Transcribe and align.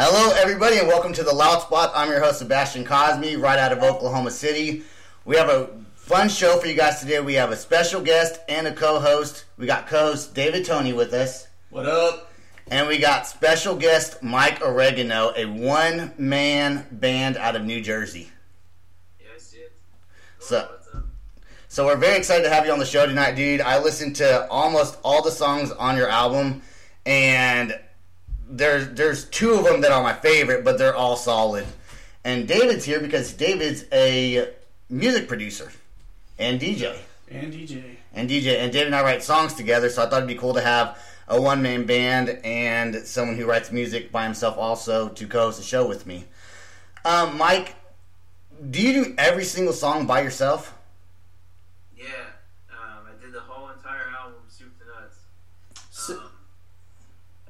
Hello, 0.00 0.32
everybody, 0.36 0.78
and 0.78 0.86
welcome 0.86 1.12
to 1.12 1.24
the 1.24 1.34
Loud 1.34 1.60
Spot. 1.62 1.90
I'm 1.92 2.08
your 2.08 2.20
host, 2.20 2.38
Sebastian 2.38 2.84
Cosme, 2.84 3.40
right 3.40 3.58
out 3.58 3.72
of 3.72 3.82
Oklahoma 3.82 4.30
City. 4.30 4.82
We 5.24 5.34
have 5.36 5.48
a 5.48 5.70
fun 5.96 6.28
show 6.28 6.56
for 6.58 6.68
you 6.68 6.74
guys 6.74 7.00
today. 7.00 7.18
We 7.20 7.34
have 7.34 7.50
a 7.50 7.56
special 7.56 8.00
guest 8.00 8.38
and 8.48 8.68
a 8.68 8.72
co-host. 8.72 9.44
We 9.56 9.66
got 9.66 9.88
co-host 9.88 10.34
David 10.34 10.64
Tony 10.64 10.92
with 10.92 11.12
us, 11.12 11.48
What 11.70 11.86
up? 11.86 12.30
and 12.70 12.86
we 12.86 12.98
got 12.98 13.26
special 13.26 13.74
guest 13.74 14.22
Mike 14.22 14.62
Oregano, 14.62 15.32
a 15.36 15.46
one-man 15.46 16.86
band 16.92 17.36
out 17.36 17.56
of 17.56 17.64
New 17.64 17.80
Jersey. 17.80 18.30
Yes, 19.20 19.52
yes. 19.52 19.70
So- 20.38 20.68
What's 20.70 20.94
up? 20.94 21.04
So 21.66 21.86
we're 21.86 21.96
very 21.96 22.16
excited 22.18 22.44
to 22.44 22.50
have 22.50 22.64
you 22.64 22.72
on 22.72 22.78
the 22.78 22.86
show 22.86 23.04
tonight, 23.04 23.34
dude. 23.34 23.60
I 23.60 23.82
listened 23.82 24.14
to 24.16 24.48
almost 24.48 24.96
all 25.02 25.22
the 25.22 25.32
songs 25.32 25.72
on 25.72 25.96
your 25.96 26.08
album, 26.08 26.62
and 27.04 27.76
there's 28.48 28.88
there's 28.90 29.24
two 29.26 29.52
of 29.52 29.64
them 29.64 29.80
that 29.82 29.92
are 29.92 30.02
my 30.02 30.14
favorite, 30.14 30.64
but 30.64 30.78
they're 30.78 30.94
all 30.96 31.16
solid. 31.16 31.66
And 32.24 32.46
David's 32.48 32.84
here 32.84 33.00
because 33.00 33.32
David's 33.32 33.84
a 33.92 34.50
music 34.90 35.28
producer 35.28 35.70
and 36.38 36.60
DJ. 36.60 36.96
And 37.30 37.52
DJ. 37.52 37.82
and 38.14 38.28
DJ. 38.30 38.56
And 38.58 38.72
David 38.72 38.86
and 38.86 38.96
I 38.96 39.02
write 39.02 39.22
songs 39.22 39.54
together, 39.54 39.88
so 39.90 40.02
I 40.02 40.06
thought 40.08 40.18
it'd 40.18 40.28
be 40.28 40.34
cool 40.34 40.54
to 40.54 40.60
have 40.62 40.98
a 41.28 41.40
one 41.40 41.60
man 41.62 41.84
band 41.84 42.30
and 42.42 42.94
someone 43.06 43.36
who 43.36 43.44
writes 43.46 43.70
music 43.70 44.10
by 44.10 44.24
himself 44.24 44.56
also 44.56 45.10
to 45.10 45.26
co 45.26 45.40
host 45.40 45.58
the 45.58 45.64
show 45.64 45.86
with 45.86 46.06
me. 46.06 46.24
Um, 47.04 47.36
Mike, 47.38 47.74
do 48.70 48.80
you 48.82 49.04
do 49.04 49.14
every 49.18 49.44
single 49.44 49.74
song 49.74 50.06
by 50.06 50.22
yourself? 50.22 50.74
Yeah. 51.96 52.04
Um, 52.72 53.06
I 53.06 53.22
did 53.22 53.32
the 53.32 53.40
whole 53.40 53.68
entire 53.70 54.08
album, 54.18 54.40
soup 54.48 54.72
to 54.80 54.86
nuts. 54.86 55.16
So- 55.90 56.14
Um, 56.18 56.30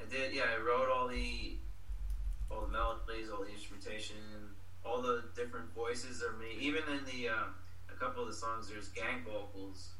I 0.01 0.11
did. 0.11 0.35
Yeah, 0.35 0.43
I 0.55 0.61
wrote 0.61 0.89
all 0.91 1.07
the 1.09 1.57
all 2.51 2.63
the 2.63 2.69
melodies, 2.69 3.31
all 3.31 3.45
the 3.45 3.51
instrumentation, 3.53 4.17
all 4.85 5.01
the 5.03 5.23
different 5.37 5.73
voices 5.89 6.23
are 6.23 6.33
me. 6.39 6.47
Even 6.61 6.83
in 6.91 7.05
the 7.05 7.29
uh, 7.29 7.35
a 7.91 7.95
couple 7.99 8.23
of 8.23 8.29
the 8.29 8.35
songs, 8.35 8.69
there's 8.69 8.89
gang 8.89 9.23
vocals, 9.25 9.91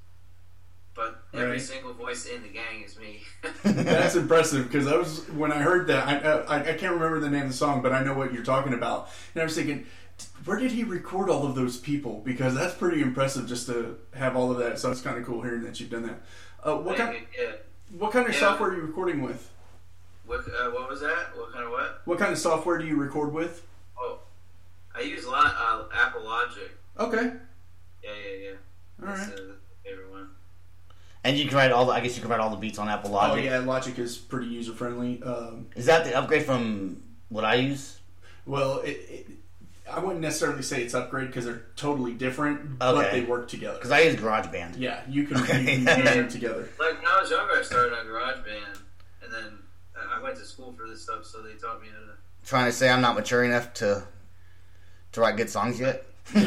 but 0.95 1.23
every 1.35 1.53
Right. 1.53 1.61
single 1.61 1.95
voice 1.95 2.27
in 2.27 2.43
the 2.43 2.49
gang 2.49 2.83
is 2.85 2.99
me. 2.99 3.23
That's 3.65 4.17
impressive 4.17 4.65
because 4.71 4.87
I 4.87 4.97
was 4.97 5.29
when 5.31 5.53
I 5.53 5.59
heard 5.59 5.87
that 5.89 6.07
I, 6.09 6.57
I 6.57 6.71
I 6.71 6.73
can't 6.75 6.93
remember 6.95 7.21
the 7.21 7.31
name 7.31 7.43
of 7.43 7.49
the 7.49 7.55
song, 7.55 7.83
but 7.83 7.93
I 7.93 8.03
know 8.03 8.15
what 8.15 8.33
you're 8.33 8.45
talking 8.45 8.75
about, 8.75 9.09
and 9.35 9.41
I 9.43 9.45
was 9.45 9.55
thinking, 9.55 9.87
where 10.45 10.59
did 10.59 10.73
he 10.73 10.85
record 10.85 11.31
all 11.31 11.47
of 11.47 11.55
those 11.55 11.79
people? 11.79 12.21
Because 12.25 12.55
that's 12.55 12.75
pretty 12.75 13.01
impressive 13.03 13.47
just 13.47 13.67
to 13.67 13.99
have 14.15 14.37
all 14.37 14.51
of 14.51 14.59
that. 14.59 14.79
So 14.79 14.91
it's 14.91 15.01
kind 15.01 15.17
of 15.19 15.25
cool 15.25 15.43
hearing 15.43 15.63
that 15.63 15.81
you've 15.81 15.91
done 15.91 16.03
that. 16.03 16.21
Uh, 16.63 16.77
what 16.77 16.97
kind 16.97 17.17
yeah. 17.39 17.53
what 17.97 18.13
kind 18.13 18.27
of 18.27 18.35
Yeah. 18.35 18.41
software 18.41 18.71
are 18.71 18.77
you 18.77 18.83
recording 18.83 19.23
with? 19.23 19.51
What, 20.27 20.41
uh, 20.41 20.71
what 20.73 20.91
was 20.91 21.01
that? 21.01 21.35
What 21.35 21.53
kind 21.55 21.65
of 21.65 21.71
what? 21.71 22.03
What 22.05 22.19
kind 22.19 22.33
of 22.33 22.39
software 22.39 22.77
do 22.77 22.85
you 22.87 22.97
record 22.97 23.33
with? 23.33 23.63
Oh, 24.99 25.03
I 25.03 25.07
use 25.07 25.25
a 25.25 25.31
lot 25.31 25.55
uh, 25.59 25.85
Apple 25.95 26.25
Logic. 26.25 26.71
Okay, 26.99 27.31
Yeah, 28.03 28.11
yeah, 28.11 28.37
yeah. 28.43 28.51
all 29.01 29.15
That's 29.15 29.29
right. 29.31 29.39
uh, 29.39 29.43
the 29.43 29.55
favorite 29.85 30.11
one. 30.11 30.29
And 31.25 31.37
you 31.37 31.47
can 31.47 31.57
write 31.57 31.73
all 31.73 31.85
the, 31.87 31.93
I 31.93 32.01
guess 32.01 32.17
you 32.17 32.23
can 32.23 32.31
write 32.31 32.41
all 32.41 32.51
the 32.51 32.57
beats 32.57 32.79
on 32.79 32.89
Apple 32.89 33.11
Logic. 33.11 33.45
Oh 33.45 33.47
yeah, 33.47 33.59
Logic 33.59 33.99
is 33.99 34.17
pretty 34.17 34.47
user 34.47 34.73
friendly. 34.73 35.23
Um, 35.23 35.67
Is 35.77 35.87
that 35.87 36.05
the 36.05 36.17
upgrade 36.17 36.45
from 36.45 37.03
what 37.29 37.45
I 37.45 37.55
use? 37.57 37.99
well, 38.47 38.79
it, 38.81 38.91
it, 39.09 39.27
I 39.91 40.01
wouldn't 40.01 40.21
necessarily 40.21 40.63
say 40.63 40.83
it's 40.83 40.95
upgrade 40.95 41.29
because 41.29 41.45
they're 41.45 41.63
totally 41.77 42.13
different, 42.15 42.79
but 42.79 43.11
they 43.13 43.23
work 43.23 43.49
together. 43.49 43.75
Because 43.77 43.91
I 43.91 44.01
use 44.01 44.17
GarageBand. 44.17 44.75
Yeah, 44.79 45.01
you 45.09 45.25
can, 45.25 45.39
Okay. 45.39 45.61
you 45.79 45.85
can 45.85 45.99
use 46.05 46.15
them 46.15 46.29
together. 46.29 46.69
Like 46.79 46.97
when 46.99 47.07
I 47.07 47.21
was 47.21 47.31
younger, 47.31 47.55
I 47.59 47.63
started 47.63 47.93
on 47.95 48.07
GarageBand, 48.07 48.79
and 49.23 49.33
then 49.33 49.59
I 49.97 50.19
I 50.19 50.23
went 50.23 50.37
to 50.37 50.45
school 50.45 50.73
for 50.77 50.87
this 50.89 51.03
stuff, 51.03 51.25
so 51.25 51.41
they 51.43 51.55
taught 51.55 51.81
me 51.81 51.89
how 51.89 52.01
to. 52.07 52.13
Trying 52.45 52.67
to 52.67 52.73
say 52.73 52.89
I'm 52.91 53.01
not 53.01 53.15
mature 53.15 53.45
enough 53.45 53.73
to 53.75 54.05
to 55.13 55.21
write 55.21 55.37
good 55.37 55.51
songs 55.51 55.81
yet. 55.81 56.05
GarageBand 56.29 56.47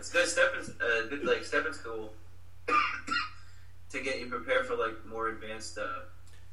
is 0.00 0.10
good 0.10 0.28
stepping, 0.28 0.74
uh, 0.80 1.06
good 1.08 1.24
like 1.24 1.44
stepping 1.44 1.72
school 1.72 2.12
to 3.90 4.00
get 4.00 4.20
you 4.20 4.26
prepared 4.26 4.66
for 4.66 4.76
like 4.76 5.04
more 5.06 5.28
advanced 5.28 5.78
uh, 5.78 5.86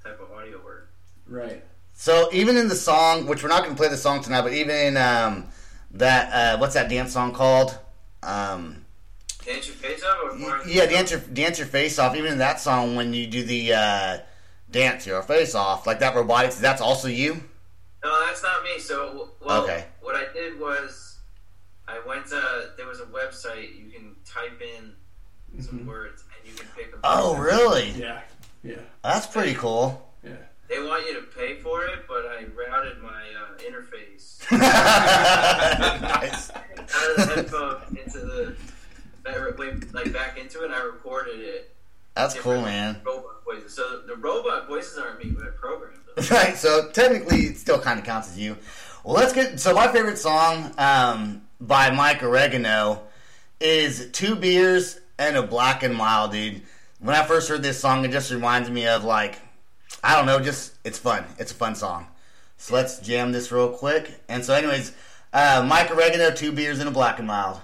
type 0.04 0.20
of 0.22 0.32
audio 0.32 0.64
work. 0.64 0.90
Right. 1.28 1.64
So 1.94 2.30
even 2.32 2.56
in 2.56 2.70
the 2.70 2.76
song, 2.76 3.28
which 3.28 3.44
we're 3.44 3.50
not 3.50 3.64
going 3.64 3.76
to 3.76 3.78
play 3.78 3.90
the 3.90 3.98
song 3.98 4.22
tonight, 4.22 4.44
but 4.44 4.54
even 4.54 4.74
in 4.74 4.98
um, 4.98 5.48
that 5.92 6.34
uh, 6.34 6.58
what's 6.58 6.76
that 6.76 6.90
dance 6.90 7.14
song 7.14 7.34
called? 7.34 7.78
Um, 8.24 8.86
Dance 9.46 9.68
your 9.68 9.76
face 9.76 10.04
off, 10.04 10.42
or 10.42 10.68
yeah, 10.68 10.86
dance 10.86 11.12
your 11.12 11.22
dance 11.22 11.58
your 11.58 11.68
face 11.68 11.98
off. 11.98 12.16
Even 12.16 12.34
in 12.34 12.38
that 12.40 12.60
song, 12.60 12.96
when 12.96 13.14
you 13.14 13.26
do 13.26 13.44
the 13.44 13.74
uh, 13.74 14.18
dance 14.70 15.08
your 15.08 15.22
face 15.24 15.56
off, 15.56 15.88
like 15.88 16.00
that 16.00 16.16
robotics, 16.16 16.58
that's 16.58 16.82
also 16.82 17.08
you. 17.08 17.42
No, 18.04 18.26
that's 18.26 18.44
not 18.44 18.64
me. 18.64 18.80
So, 18.80 19.32
well, 19.42 19.64
Okay. 19.64 19.86
what 20.02 20.16
I 20.16 20.32
did 20.34 20.60
was 20.60 21.18
I 21.88 22.00
went 22.08 22.28
to 22.28 22.70
there 22.78 22.88
was 22.88 23.00
a 23.00 23.06
website 23.06 23.76
you 23.78 23.90
can 23.92 24.16
type 24.26 24.62
in 24.62 24.94
some 25.62 25.86
words 25.86 26.24
and 26.38 26.50
you 26.52 26.58
can 26.58 26.68
pick 26.76 26.92
them. 26.92 27.00
Oh, 27.04 27.36
really? 27.36 27.92
Yeah. 27.92 28.22
Yeah. 28.64 28.76
That's 29.04 29.28
pretty 29.28 29.54
cool. 29.56 30.12
Yeah. 30.24 30.32
They 30.70 30.80
want 30.80 31.06
you 31.08 31.16
to 31.16 31.22
pay 31.24 31.56
for 31.56 31.84
it, 31.86 32.06
but 32.08 32.26
I 32.28 32.46
routed 32.56 33.02
my 33.02 33.10
uh, 33.10 33.58
interface 33.58 34.40
nice. 36.02 36.52
out 36.52 37.10
of 37.10 37.16
the 37.18 37.26
headphone 37.36 37.98
into 37.98 38.20
the 38.20 38.56
like 39.94 40.14
back 40.14 40.38
into 40.38 40.62
it. 40.62 40.66
and 40.66 40.74
I 40.76 40.82
recorded 40.84 41.40
it. 41.40 41.76
That's 42.16 42.38
cool, 42.40 42.62
man. 42.62 43.00
Robot 43.06 43.44
voices. 43.46 43.74
So 43.76 44.02
the 44.08 44.16
robot 44.16 44.68
voices 44.68 44.98
aren't 44.98 45.24
me, 45.24 45.32
but 45.32 45.46
I 45.48 45.52
programmed 45.52 45.89
them. 45.89 45.89
Right, 46.32 46.58
so 46.58 46.90
technically 46.92 47.44
it 47.44 47.58
still 47.58 47.80
kind 47.80 47.98
of 47.98 48.06
counts 48.06 48.30
as 48.30 48.38
you. 48.38 48.58
Well, 49.06 49.16
let's 49.16 49.32
get. 49.32 49.60
So 49.60 49.74
my 49.74 49.88
favorite 49.88 50.18
song 50.18 50.74
um, 50.78 51.44
by 51.62 51.92
Mike 51.92 52.22
Oregano 52.24 53.04
is 53.62 54.10
Two 54.12 54.36
Beers 54.36 55.00
and 55.18 55.38
a 55.38 55.44
Black 55.44 55.82
and 55.82 55.96
Mild, 55.96 56.34
dude. 56.34 56.62
When 57.00 57.16
I 57.16 57.24
first 57.24 57.48
heard 57.48 57.64
this 57.64 57.80
song, 57.80 58.04
it 58.04 58.12
just 58.12 58.32
reminds 58.32 58.70
me 58.70 58.86
of 58.86 59.06
like, 59.06 59.40
I 60.04 60.16
don't 60.16 60.26
know, 60.26 60.42
just 60.42 60.74
it's 60.84 61.00
fun. 61.00 61.24
It's 61.38 61.54
a 61.54 61.56
fun 61.56 61.76
song. 61.76 62.08
So 62.58 62.76
let's 62.76 63.00
jam 63.00 63.32
this 63.32 63.50
real 63.52 63.70
quick. 63.70 64.12
And 64.28 64.44
so, 64.44 64.54
anyways, 64.54 64.92
uh, 65.32 65.66
Mike 65.66 65.90
Oregano, 65.90 66.32
Two 66.32 66.52
Beers 66.52 66.80
and 66.80 66.90
a 66.90 66.92
Black 66.92 67.20
and 67.20 67.28
Mild. 67.28 67.62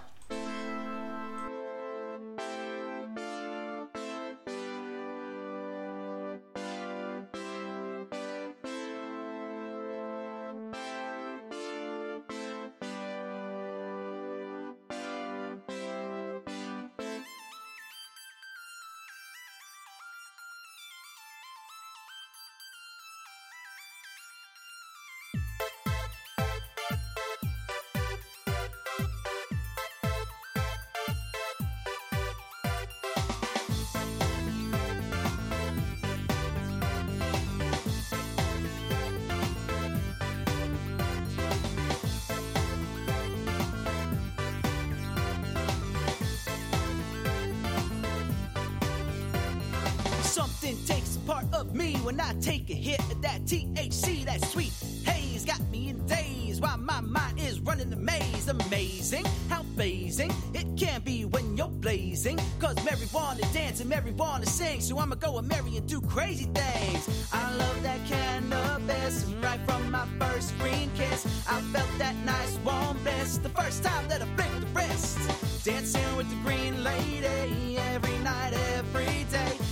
Something 50.26 50.78
takes 50.86 51.16
a 51.16 51.20
part 51.20 51.46
of 51.54 51.76
me 51.76 51.96
when 51.98 52.20
I 52.20 52.34
take 52.42 52.70
a 52.70 52.74
hit 52.74 53.00
of 53.12 53.22
that 53.22 53.46
THC, 53.46 54.26
that 54.26 54.44
sweet 54.46 54.74
haze 55.06 55.46
got 55.46 55.62
me 55.70 55.90
in 55.90 56.06
daze 56.06 56.60
while 56.60 56.78
my 56.78 57.02
mind 57.02 57.40
is 57.40 57.60
running 57.60 57.90
the 57.90 57.96
maze. 57.96 58.48
Amazing 58.48 59.26
how 59.50 59.64
blazing 59.76 60.32
it 60.54 60.66
can 60.78 61.02
be 61.02 61.26
when 61.26 61.56
you're 61.56 61.68
blazing. 61.68 62.40
Cause 62.60 62.76
Mary 62.84 63.08
wanna 63.14 63.42
dance 63.54 63.80
and 63.80 63.90
Mary 63.90 64.12
wanna 64.12 64.46
sing, 64.46 64.82
so 64.82 64.98
I'ma 65.00 65.16
go 65.16 65.38
and 65.38 65.48
Mary 65.48 65.78
and 65.78 65.88
do 65.88 66.02
crazy 66.02 66.46
things. 66.46 67.30
I 67.32 67.56
love 67.56 67.84
that 67.84 68.00
cannabis 68.06 69.26
right 69.44 69.60
from 69.68 69.92
my 69.92 70.06
first 70.20 70.58
green 70.60 70.90
kiss. 70.96 71.26
I 71.48 71.62
felt 71.74 71.90
that 72.00 72.16
nice 72.26 72.58
warm 72.66 72.98
bliss 73.04 73.38
the 73.38 73.50
first 73.50 73.84
time 73.84 74.08
that 74.08 74.22
I 74.22 74.26
flicked 74.36 74.62
the 74.62 74.68
wrist. 74.80 75.20
Dancing 75.64 76.16
with 76.18 76.30
the 76.30 76.36
green 76.44 76.84
lady 76.84 77.78
every 77.78 78.18
night, 78.20 78.54
every 78.78 79.26
day. 79.32 79.65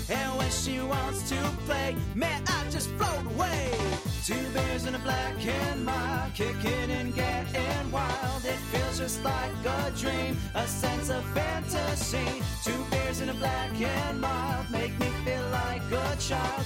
She 0.64 0.80
wants 0.80 1.28
to 1.28 1.36
play, 1.66 1.94
man, 2.16 2.42
I 2.48 2.64
just 2.70 2.90
float 2.92 3.26
away. 3.36 3.70
Two 4.24 4.48
beers 4.54 4.86
and 4.86 4.96
a 4.96 5.00
black 5.00 5.36
and 5.46 5.84
mild, 5.84 6.34
kicking 6.34 6.90
and 6.90 7.14
getting 7.14 7.92
wild. 7.92 8.46
It 8.46 8.56
feels 8.72 8.98
just 8.98 9.22
like 9.26 9.52
a 9.66 9.92
dream, 9.92 10.38
a 10.56 10.66
sense 10.66 11.10
of 11.10 11.22
fantasy. 11.34 12.42
Two 12.64 12.82
beers 12.92 13.20
and 13.20 13.32
a 13.32 13.34
black 13.34 13.72
and 13.82 14.22
mild 14.22 14.72
make 14.72 14.98
me 15.02 15.08
feel 15.26 15.46
like 15.50 15.82
a 15.92 16.16
child. 16.16 16.64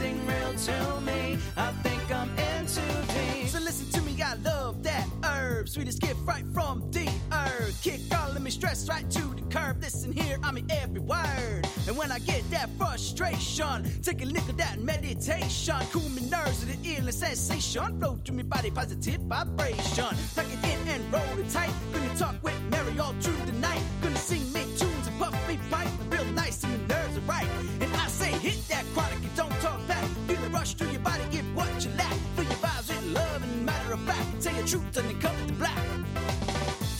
Real 0.00 0.54
to 0.54 1.00
me, 1.02 1.36
I 1.58 1.72
think 1.82 2.10
I'm 2.10 2.30
in 2.30 2.66
too 2.66 2.80
deep. 3.12 3.48
So 3.48 3.58
listen 3.58 3.86
to 3.90 4.00
me, 4.00 4.16
I 4.22 4.32
love 4.36 4.82
that 4.82 5.06
herb, 5.22 5.68
sweetest 5.68 6.00
gift 6.00 6.20
right 6.24 6.44
from 6.54 6.90
the 6.90 7.06
earth. 7.30 7.78
Kick 7.82 8.00
all 8.18 8.30
of 8.30 8.40
me 8.40 8.50
stress 8.50 8.88
right 8.88 9.08
to 9.10 9.20
the 9.20 9.42
curb. 9.50 9.82
Listen 9.82 10.10
here, 10.10 10.38
I 10.42 10.52
mean 10.52 10.66
every 10.70 11.00
word. 11.00 11.68
And 11.86 11.98
when 11.98 12.10
I 12.10 12.18
get 12.20 12.50
that 12.50 12.70
frustration, 12.78 13.90
take 14.02 14.22
a 14.22 14.24
look 14.24 14.48
at 14.48 14.56
that 14.56 14.80
meditation. 14.80 15.76
Cool 15.92 16.08
me 16.08 16.22
nerves 16.30 16.64
with 16.64 16.82
the 16.82 16.96
illness 16.96 17.18
sensation. 17.18 18.00
Flow 18.00 18.18
through 18.24 18.36
me 18.36 18.42
body, 18.42 18.70
positive 18.70 19.20
vibration. 19.20 20.16
Tuck 20.34 20.46
it 20.46 20.64
in 20.64 20.88
and 20.88 21.12
roll 21.12 21.38
it 21.38 21.50
tight. 21.50 21.74
Gonna 21.92 22.16
talk 22.16 22.42
with 22.42 22.58
Mary 22.70 22.98
all 22.98 23.12
through 23.20 23.36
the 23.44 23.52
night. 23.52 23.82
Rush 30.60 30.74
through 30.74 30.90
your 30.90 31.00
body, 31.00 31.24
get 31.30 31.44
what 31.54 31.84
you 31.84 31.90
lack. 31.96 32.18
Feel 32.36 32.44
your 32.44 32.60
vibes 32.64 32.88
with 32.88 33.06
love 33.14 33.42
and 33.42 33.64
matter 33.64 33.94
of 33.94 34.00
fact. 34.00 34.42
Say 34.42 34.52
the 34.60 34.68
truth 34.68 34.96
and 34.98 35.08
then 35.08 35.18
cover 35.24 35.46
the 35.46 35.54
black. 35.54 35.86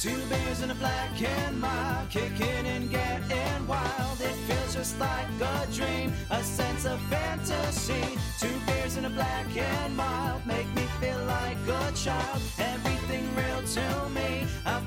Two 0.01 0.19
beers 0.31 0.61
and 0.63 0.73
a 0.73 0.75
black 0.77 1.13
and 1.23 1.61
mild, 1.61 2.09
kicking 2.09 2.67
and 2.75 2.91
getting 2.91 3.67
wild. 3.67 4.19
It 4.29 4.37
feels 4.49 4.75
just 4.75 4.99
like 4.99 5.29
a 5.53 5.67
dream, 5.77 6.11
a 6.31 6.43
sense 6.43 6.87
of 6.87 6.99
fantasy. 7.13 8.05
Two 8.43 8.57
beers 8.67 8.97
and 8.97 9.05
a 9.05 9.11
black 9.11 9.55
and 9.55 9.95
mild 9.95 10.41
make 10.47 10.69
me 10.75 10.85
feel 11.01 11.23
like 11.37 11.61
a 11.81 11.93
child. 11.93 12.41
Everything 12.59 13.25
real 13.37 13.63
to 13.77 13.87
me, 14.17 14.47
I 14.65 14.81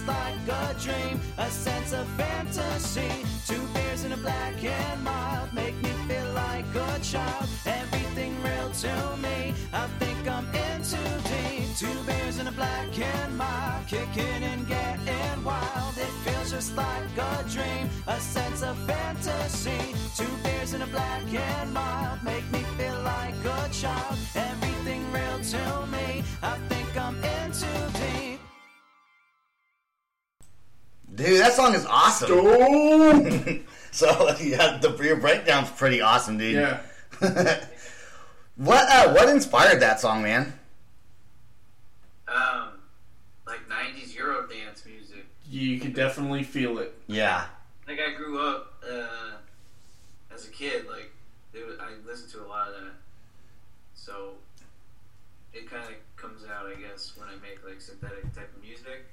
just 0.00 0.06
like 0.06 0.48
a 0.48 0.74
dream, 0.80 1.20
a 1.38 1.50
sense 1.50 1.92
of 1.92 2.06
fantasy. 2.16 3.10
Two 3.46 3.60
beers 3.74 4.04
and 4.04 4.14
a 4.14 4.16
black 4.16 4.62
and 4.62 5.02
mild 5.02 5.52
make 5.52 5.74
me 5.82 5.90
feel 6.08 6.32
like 6.32 6.64
a 6.74 6.98
child. 7.00 7.48
Everything 7.66 8.34
real 8.42 8.70
to 8.70 9.16
me, 9.16 9.54
I 9.72 9.86
think 9.98 10.28
I'm 10.28 10.46
in 10.54 10.82
too 10.82 11.12
deep. 11.24 11.76
Two 11.76 12.02
beers 12.06 12.38
and 12.38 12.48
a 12.48 12.52
black 12.52 12.98
and 12.98 13.36
mild, 13.36 13.86
kicking 13.86 14.42
and 14.42 14.66
getting 14.66 15.44
wild. 15.44 15.96
It 15.96 16.12
feels 16.24 16.50
just 16.50 16.76
like 16.76 17.16
a 17.16 17.44
dream, 17.48 17.88
a 18.06 18.20
sense 18.20 18.62
of 18.62 18.76
fantasy. 18.86 19.94
Two 20.16 20.32
beers 20.42 20.72
and 20.72 20.82
a 20.82 20.86
black 20.86 21.22
and 21.32 21.72
mild 21.72 22.22
make 22.22 22.50
me 22.52 22.60
feel 22.78 23.00
like 23.02 23.34
a 23.44 23.68
child. 23.72 24.16
Everything 24.34 25.02
real 25.12 25.38
to 25.52 25.86
me, 25.86 26.22
I 26.42 26.56
think 26.68 26.96
I'm 26.96 27.16
in 27.16 27.52
too 27.52 27.66
deep. 27.92 27.99
Dude, 31.14 31.40
that 31.40 31.52
song 31.52 31.74
is 31.74 31.86
awesome. 31.86 33.64
So 33.92 34.06
yeah, 34.40 34.78
the 34.78 34.96
your 35.02 35.16
breakdown's 35.16 35.68
pretty 35.70 36.00
awesome, 36.00 36.38
dude. 36.38 36.54
yeah. 36.54 36.80
What 38.56 38.88
uh, 38.88 39.12
what 39.14 39.28
inspired 39.30 39.80
that 39.80 39.98
song, 40.00 40.22
man? 40.22 40.52
Um, 42.28 42.68
like 43.46 43.68
'90s 43.68 44.14
Euro 44.16 44.46
dance 44.46 44.84
music. 44.86 45.26
You 45.50 45.80
can 45.80 45.92
definitely 45.92 46.44
feel 46.44 46.78
it. 46.78 46.94
Yeah. 47.08 47.46
Like 47.88 47.98
I 47.98 48.14
grew 48.14 48.38
up 48.46 48.74
uh, 48.88 49.32
as 50.32 50.46
a 50.46 50.50
kid, 50.50 50.86
like 50.86 51.10
it 51.52 51.66
was, 51.66 51.76
I 51.80 51.88
listened 52.08 52.30
to 52.32 52.44
a 52.44 52.46
lot 52.46 52.68
of 52.68 52.74
that, 52.74 52.92
so 53.94 54.34
it 55.52 55.68
kind 55.68 55.82
of 55.82 55.94
comes 56.16 56.44
out, 56.44 56.66
I 56.66 56.74
guess, 56.80 57.14
when 57.16 57.28
I 57.28 57.32
make 57.42 57.66
like 57.66 57.80
synthetic 57.80 58.32
type 58.34 58.54
of 58.56 58.62
music. 58.62 59.06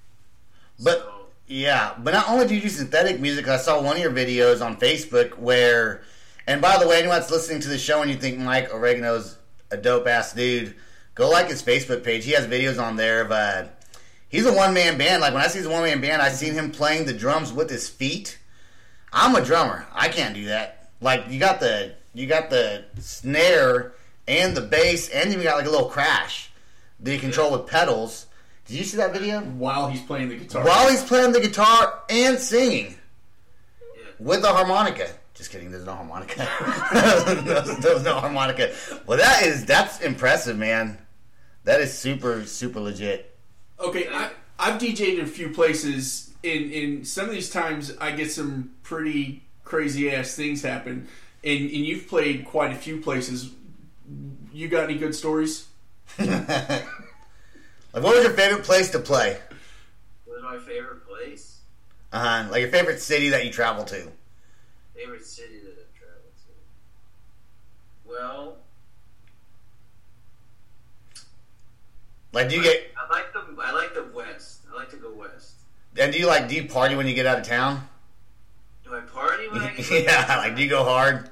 But- 0.84 1.00
so, 1.00 1.26
Yeah, 1.48 1.94
but 1.98 2.14
not 2.14 2.30
only 2.30 2.46
do 2.46 2.56
you 2.56 2.62
do 2.62 2.68
synthetic 2.68 3.22
music, 3.22 3.48
I 3.48 3.56
saw 3.56 3.82
one 3.82 3.96
of 3.96 4.02
your 4.02 4.12
videos 4.12 4.64
on 4.64 4.78
Facebook 4.78 5.38
where, 5.38 6.04
and 6.46 6.62
by 6.62 6.78
the 6.78 6.86
way, 6.86 7.00
anyone 7.00 7.20
that's 7.20 7.32
listening 7.32 7.62
to 7.62 7.70
the 7.70 7.78
show 7.78 8.02
and 8.02 8.12
you 8.12 8.18
think 8.18 8.38
Mike 8.38 8.70
Oregano's 8.70 9.38
a 9.72 9.78
dope 9.78 10.08
ass 10.08 10.34
dude, 10.34 10.76
go 11.16 11.30
like 11.30 11.48
his 11.48 11.64
Facebook 11.64 12.04
page. 12.04 12.26
He 12.26 12.32
has 12.32 12.46
videos 12.48 12.82
on 12.84 12.98
there 12.98 13.22
of, 13.22 13.32
uh, 13.32 13.68
he's 14.28 14.46
a 14.46 14.52
one 14.52 14.74
man 14.74 14.98
band. 14.98 15.22
Like 15.22 15.34
when 15.34 15.42
I 15.42 15.48
see 15.48 15.62
the 15.62 15.70
one 15.70 15.84
man 15.84 16.02
band, 16.02 16.22
I 16.22 16.30
seen 16.30 16.54
him 16.54 16.70
playing 16.70 17.06
the 17.06 17.14
drums 17.14 17.54
with 17.54 17.70
his 17.70 17.88
feet. 17.88 18.40
I'm 19.14 19.34
a 19.36 19.44
drummer. 19.44 19.88
I 19.94 20.10
can't 20.10 20.36
do 20.36 20.46
that. 20.46 20.90
Like 21.00 21.30
you 21.30 21.40
got 21.40 21.62
the 21.62 21.94
you 22.14 22.28
got 22.28 22.50
the 22.50 22.84
snare 23.00 23.94
and 24.28 24.58
the 24.58 24.62
bass, 24.62 25.08
and 25.10 25.32
you 25.32 25.42
got 25.44 25.58
like 25.58 25.68
a 25.68 25.70
little 25.70 25.88
crash 25.88 26.52
that 27.00 27.14
you 27.14 27.20
control 27.20 27.52
with 27.52 27.68
pedals. 27.68 28.26
Did 28.68 28.78
you 28.78 28.84
see 28.84 28.98
that 28.98 29.14
video? 29.14 29.40
While 29.42 29.88
he's 29.88 30.02
playing 30.02 30.30
the 30.30 30.36
guitar. 30.36 30.66
While 30.66 30.90
he's 30.90 31.04
playing 31.04 31.32
the 31.32 31.40
guitar 31.40 32.02
and 32.10 32.38
singing 32.38 32.96
with 34.20 34.42
the 34.42 34.50
harmonica. 34.50 35.10
Just 35.34 35.52
kidding. 35.52 35.72
There's 35.72 35.86
no 35.86 35.94
harmonica. 35.94 36.48
there's, 37.46 37.78
there's 37.80 38.04
no 38.04 38.16
harmonica. 38.16 38.74
Well, 39.06 39.18
that 39.18 39.44
is 39.44 39.66
that's 39.66 40.02
impressive, 40.02 40.58
man. 40.58 40.98
That 41.64 41.80
is 41.80 41.98
super 41.98 42.46
super 42.46 42.80
legit. 42.80 43.38
Okay, 43.80 44.08
I, 44.12 44.32
I've 44.60 44.82
DJed 44.82 45.20
in 45.20 45.26
a 45.26 45.28
few 45.28 45.50
places. 45.50 46.34
In 46.44 46.72
in 46.72 47.06
some 47.06 47.26
of 47.26 47.32
these 47.32 47.50
times, 47.50 47.96
I 48.02 48.12
get 48.12 48.32
some 48.32 48.72
pretty 48.84 49.44
crazy 49.64 50.12
ass 50.12 50.36
things 50.36 50.62
happen, 50.62 51.08
and 51.44 51.62
and 51.62 51.72
you've 51.72 52.08
played 52.08 52.46
quite 52.46 52.72
a 52.72 52.76
few 52.76 53.00
places. 53.00 53.52
You 54.52 54.68
got 54.68 54.86
any 54.86 54.98
good 54.98 55.14
stories? 55.14 55.68
Like, 57.98 58.04
what 58.04 58.16
was 58.16 58.26
your 58.26 58.34
favorite 58.34 58.64
place 58.64 58.92
to 58.92 59.00
play? 59.00 59.40
What 60.26 60.38
is 60.38 60.44
my 60.44 60.60
favorite 60.60 61.04
place? 61.08 61.62
Uh 62.14 62.44
huh. 62.44 62.52
Like 62.52 62.62
your 62.62 62.70
favorite 62.70 63.02
city 63.02 63.30
that 63.30 63.44
you 63.44 63.52
travel 63.52 63.86
to. 63.86 64.08
Favorite 64.96 65.26
city 65.26 65.62
that 65.64 65.72
I've 65.80 66.00
traveled 66.00 66.38
to? 66.46 68.08
Well, 68.08 68.58
Like, 72.34 72.50
do 72.50 72.56
you 72.58 72.62
get 72.62 72.92
I 72.96 73.12
like 73.12 73.34
the 73.34 73.44
I 73.64 73.72
like 73.72 73.96
the 73.96 74.06
west. 74.14 74.60
I 74.72 74.76
like 74.76 74.92
to 74.92 74.98
go 74.98 75.12
west. 75.12 75.54
and 76.00 76.14
do 76.14 76.20
you 76.20 76.28
like 76.28 76.48
do 76.48 76.54
you 76.54 76.66
party 76.70 76.94
when 76.96 77.08
you 77.08 77.16
get 77.16 77.26
out 77.26 77.40
of 77.40 77.48
town? 77.48 77.82
Do 78.86 78.94
I 78.94 79.00
party 79.00 79.50
when 79.50 79.62
I 79.62 79.74
get 79.74 79.90
yeah. 80.04 80.38
Like, 80.38 80.56
do 80.56 80.62
you 80.62 80.70
go 80.70 80.84
hard? 80.84 81.32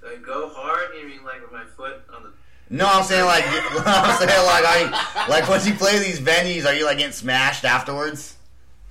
Do 0.00 0.06
I 0.06 0.16
go 0.16 0.48
hard? 0.48 0.96
You 0.98 1.06
mean 1.06 1.22
like 1.26 1.42
with 1.42 1.52
my 1.52 1.64
foot 1.76 2.00
on 2.16 2.22
the? 2.22 2.32
No, 2.70 2.86
I'm 2.86 3.04
saying 3.04 3.24
like 3.24 3.44
I'm 3.46 4.16
saying 4.18 4.46
like 4.46 4.64
I 4.66 5.26
like 5.28 5.48
once 5.48 5.66
you 5.66 5.74
play 5.74 5.98
these 5.98 6.20
venues, 6.20 6.66
are 6.66 6.74
you 6.74 6.84
like 6.86 6.98
getting 6.98 7.12
smashed 7.12 7.64
afterwards? 7.64 8.36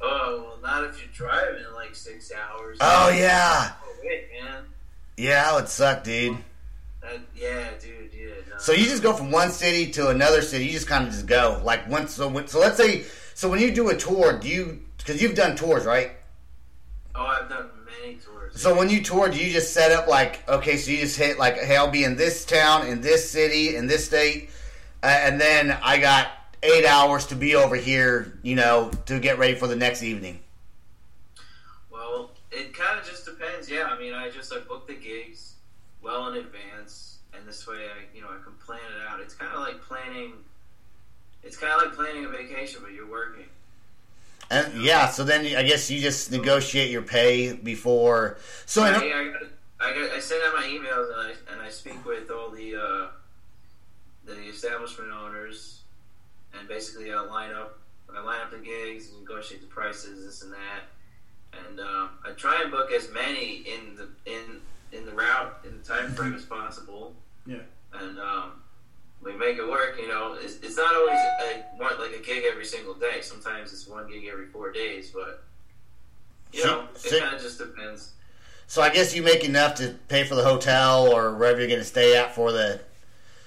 Oh 0.01 0.43
well, 0.45 0.57
not 0.61 0.83
if 0.89 0.99
you're 0.99 1.11
driving 1.13 1.63
like 1.75 1.95
six 1.95 2.31
hours. 2.31 2.77
Oh 2.81 3.09
yeah, 3.09 3.71
Oh, 3.83 3.95
wait, 4.03 4.27
man. 4.41 4.63
yeah, 5.17 5.43
that 5.43 5.55
would 5.55 5.67
suck, 5.69 6.03
dude. 6.03 6.37
That 7.01 7.15
Uh, 7.15 7.17
yeah, 7.35 7.69
dude. 7.81 8.11
Yeah. 8.13 8.27
No. 8.49 8.57
So 8.59 8.71
you 8.71 8.85
just 8.85 9.03
go 9.03 9.13
from 9.13 9.31
one 9.31 9.49
city 9.49 9.91
to 9.93 10.09
another 10.09 10.41
city. 10.41 10.65
You 10.65 10.71
just 10.71 10.87
kind 10.87 11.05
of 11.07 11.11
just 11.11 11.25
go 11.25 11.61
like 11.65 11.89
once. 11.89 12.13
So 12.13 12.27
when, 12.29 12.47
so 12.47 12.59
let's 12.59 12.77
say 12.77 13.03
so 13.33 13.49
when 13.49 13.59
you 13.59 13.71
do 13.73 13.89
a 13.89 13.95
tour, 13.97 14.37
do 14.39 14.47
you 14.47 14.81
because 14.97 15.21
you've 15.21 15.35
done 15.35 15.55
tours, 15.55 15.85
right? 15.85 16.11
Oh, 17.15 17.25
I've 17.25 17.49
done. 17.49 17.69
So 18.55 18.77
when 18.77 18.89
you 18.89 19.01
tour, 19.01 19.29
do 19.29 19.38
you 19.38 19.51
just 19.51 19.74
set 19.74 19.91
up 19.91 20.07
like 20.07 20.48
okay, 20.48 20.77
so 20.77 20.91
you 20.91 20.98
just 20.98 21.17
hit 21.17 21.39
like 21.39 21.57
hey, 21.57 21.75
I'll 21.75 21.89
be 21.89 22.03
in 22.03 22.15
this 22.15 22.45
town, 22.45 22.88
in 22.88 23.01
this 23.01 23.29
city, 23.29 23.75
in 23.75 23.88
this 23.88 24.05
state, 24.05 24.51
uh, 25.01 25.07
and 25.07 25.41
then 25.41 25.72
I 25.81 25.98
got 25.98 26.31
eight 26.62 26.86
hours 26.86 27.25
to 27.27 27.36
be 27.36 27.55
over 27.55 27.75
here, 27.75 28.38
you 28.43 28.55
know, 28.55 28.91
to 29.07 29.19
get 29.19 29.39
ready 29.39 29.55
for 29.55 29.67
the 29.67 29.75
next 29.75 30.03
evening. 30.03 30.39
Well, 31.91 32.29
it 32.51 32.74
kind 32.74 33.00
of 33.00 33.05
just 33.05 33.25
depends. 33.25 33.69
Yeah, 33.69 33.86
I 33.86 34.00
mean, 34.00 34.13
I 34.13 34.29
just 34.29 34.53
I 34.53 34.60
book 34.60 34.88
the 34.88 34.93
gigs 34.93 35.55
well 36.03 36.27
in 36.27 36.38
advance, 36.38 37.17
and 37.36 37.48
this 37.48 37.67
way 37.67 37.88
I 37.88 38.15
you 38.15 38.22
know 38.22 38.27
I 38.27 38.43
can 38.43 38.53
plan 38.65 38.79
it 38.79 39.07
out. 39.10 39.19
It's 39.19 39.33
kind 39.33 39.51
of 39.51 39.62
like 39.62 39.81
planning. 39.81 40.33
It's 41.43 41.57
kind 41.57 41.74
of 41.74 41.81
like 41.81 41.95
planning 41.95 42.25
a 42.25 42.29
vacation, 42.29 42.81
but 42.83 42.93
you're 42.93 43.10
working. 43.10 43.45
And 44.53 44.83
yeah, 44.83 45.10
so 45.10 45.24
then 45.24 45.45
I 45.55 45.63
guess 45.63 45.89
you 45.89 46.00
just 46.00 46.31
negotiate 46.31 46.91
your 46.91 47.01
pay 47.01 47.53
before. 47.53 48.38
So 48.65 48.86
in, 48.86 48.93
Hey, 48.93 49.12
I, 49.12 49.33
I, 49.79 50.10
I 50.15 50.19
send 50.19 50.43
out 50.45 50.53
my 50.55 50.63
emails 50.63 51.12
and 51.12 51.22
I, 51.22 51.33
and 51.53 51.62
I 51.62 51.69
speak 51.69 52.05
with 52.05 52.29
all 52.29 52.50
the 52.50 52.75
uh, 52.75 53.07
the 54.25 54.39
establishment 54.43 55.12
owners, 55.12 55.81
and 56.57 56.67
basically 56.67 57.12
I 57.12 57.19
line 57.22 57.51
up 57.51 57.79
I 58.15 58.22
line 58.22 58.41
up 58.41 58.51
the 58.51 58.57
gigs 58.60 59.10
and 59.10 59.22
negotiate 59.22 59.62
the 59.62 59.67
prices, 59.67 60.24
this 60.25 60.43
and 60.43 60.53
that, 60.53 60.83
and 61.67 61.79
um, 61.79 62.10
I 62.24 62.31
try 62.31 62.62
and 62.62 62.69
book 62.72 62.91
as 62.91 63.10
many 63.12 63.63
in 63.65 63.95
the 63.95 64.07
in 64.31 64.62
in 64.91 65.05
the 65.07 65.12
route 65.13 65.60
in 65.65 65.77
the 65.79 65.83
time 65.83 66.13
frame 66.13 66.36
as 66.36 66.45
possible, 66.45 67.15
Yeah. 67.48 67.57
and 67.93 68.19
um, 68.19 68.51
we 69.23 69.33
make 69.37 69.57
it 69.57 69.67
work. 69.67 69.97
You 69.99 70.07
know, 70.07 70.35
it's, 70.39 70.55
it's 70.61 70.77
not 70.77 70.93
always 70.95 71.17
a, 71.17 71.63
one, 71.77 71.97
like 71.99 72.15
a 72.15 72.21
gig 72.23 72.43
every 72.49 72.65
single 72.65 72.93
day. 72.93 73.21
Sometimes 73.21 73.71
it's 73.73 73.87
one 73.87 74.07
gig 74.09 74.25
every 74.31 74.47
four 74.47 74.71
days, 74.71 75.11
but 75.11 75.43
you 76.51 76.61
So- 76.61 76.67
know, 76.81 76.87
so- 76.95 77.15
it 77.15 77.21
kind 77.21 77.35
of 77.35 77.41
just 77.41 77.57
depends. 77.57 78.11
so 78.67 78.81
I 78.81 78.89
guess 78.89 79.15
you 79.15 79.21
make 79.23 79.43
enough 79.43 79.75
to 79.75 79.95
pay 80.07 80.23
for 80.23 80.35
the 80.35 80.43
hotel 80.43 81.07
or 81.11 81.33
wherever 81.35 81.59
you're 81.59 81.67
going 81.67 81.79
to 81.79 81.85
stay 81.85 82.15
at 82.17 82.35
for 82.35 82.51
the. 82.51 82.81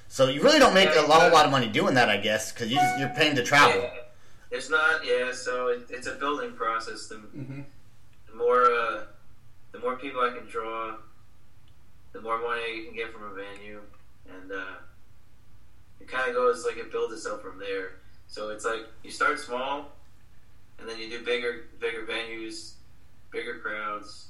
So 0.08 0.28
you 0.28 0.40
really 0.42 0.60
don't 0.60 0.74
make 0.74 0.88
a 0.90 1.02
whole 1.02 1.32
lot 1.32 1.46
of 1.46 1.50
money 1.50 1.66
doing 1.68 1.94
that, 1.94 2.08
I 2.08 2.16
guess, 2.18 2.52
because 2.52 2.70
you 2.70 2.78
you're 2.98 3.08
paying 3.10 3.34
to 3.36 3.42
travel. 3.42 3.80
Yeah. 3.82 3.90
It's 4.52 4.70
not, 4.70 5.04
yeah. 5.04 5.32
So 5.32 5.68
it, 5.68 5.86
it's 5.90 6.06
a 6.06 6.14
building 6.14 6.52
process. 6.52 7.08
The, 7.08 7.16
Mhm. 7.16 7.64
the 8.30 8.34
more, 8.36 8.62
uh, 8.72 9.04
the 9.72 9.80
more 9.80 9.96
people 9.96 10.20
I 10.20 10.30
can 10.30 10.46
draw, 10.46 10.94
the 12.12 12.20
more 12.20 12.38
money 12.40 12.76
you 12.76 12.84
can 12.84 12.94
get 12.94 13.12
from 13.12 13.24
a 13.24 13.34
venue, 13.34 13.80
and 14.32 14.52
uh, 14.52 14.64
it 16.00 16.08
kind 16.08 16.28
of 16.28 16.34
goes 16.34 16.64
like 16.64 16.76
it 16.76 16.90
builds 16.90 17.12
itself 17.14 17.42
from 17.42 17.58
there. 17.58 17.92
So 18.28 18.50
it's 18.50 18.64
like 18.64 18.86
you 19.02 19.10
start 19.10 19.38
small, 19.38 19.92
and 20.78 20.88
then 20.88 20.98
you 20.98 21.08
do 21.08 21.24
bigger, 21.24 21.64
bigger 21.80 22.04
venues, 22.06 22.72
bigger 23.30 23.58
crowds, 23.58 24.28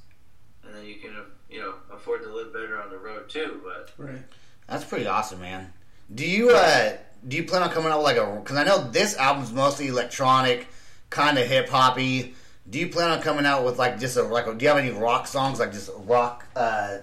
and 0.64 0.74
then 0.74 0.84
you 0.84 0.96
can, 0.96 1.12
you 1.50 1.60
know, 1.60 1.74
afford 1.92 2.22
to 2.22 2.34
live 2.34 2.52
better 2.52 2.80
on 2.80 2.90
the 2.90 2.98
road 2.98 3.28
too. 3.28 3.60
But 3.64 3.92
Right. 3.98 4.22
That's 4.66 4.84
pretty 4.84 5.06
awesome, 5.06 5.40
man. 5.40 5.72
Do 6.14 6.26
you 6.26 6.50
uh 6.50 6.96
do 7.26 7.36
you 7.36 7.44
plan 7.44 7.62
on 7.62 7.70
coming 7.70 7.90
out 7.90 7.98
with 7.98 8.06
like 8.06 8.16
a? 8.16 8.40
Because 8.42 8.56
I 8.56 8.64
know 8.64 8.90
this 8.90 9.16
album's 9.16 9.52
mostly 9.52 9.88
electronic, 9.88 10.68
kind 11.10 11.38
of 11.38 11.46
hip 11.46 11.68
hoppy. 11.68 12.34
Do 12.68 12.78
you 12.78 12.88
plan 12.88 13.10
on 13.10 13.22
coming 13.22 13.46
out 13.46 13.64
with 13.64 13.78
like 13.78 13.98
just 13.98 14.16
a 14.16 14.22
like? 14.22 14.46
A, 14.46 14.54
do 14.54 14.62
you 14.64 14.68
have 14.68 14.78
any 14.78 14.90
rock 14.90 15.26
songs 15.26 15.58
like 15.58 15.72
just 15.72 15.90
rock 15.98 16.44
uh 16.54 16.98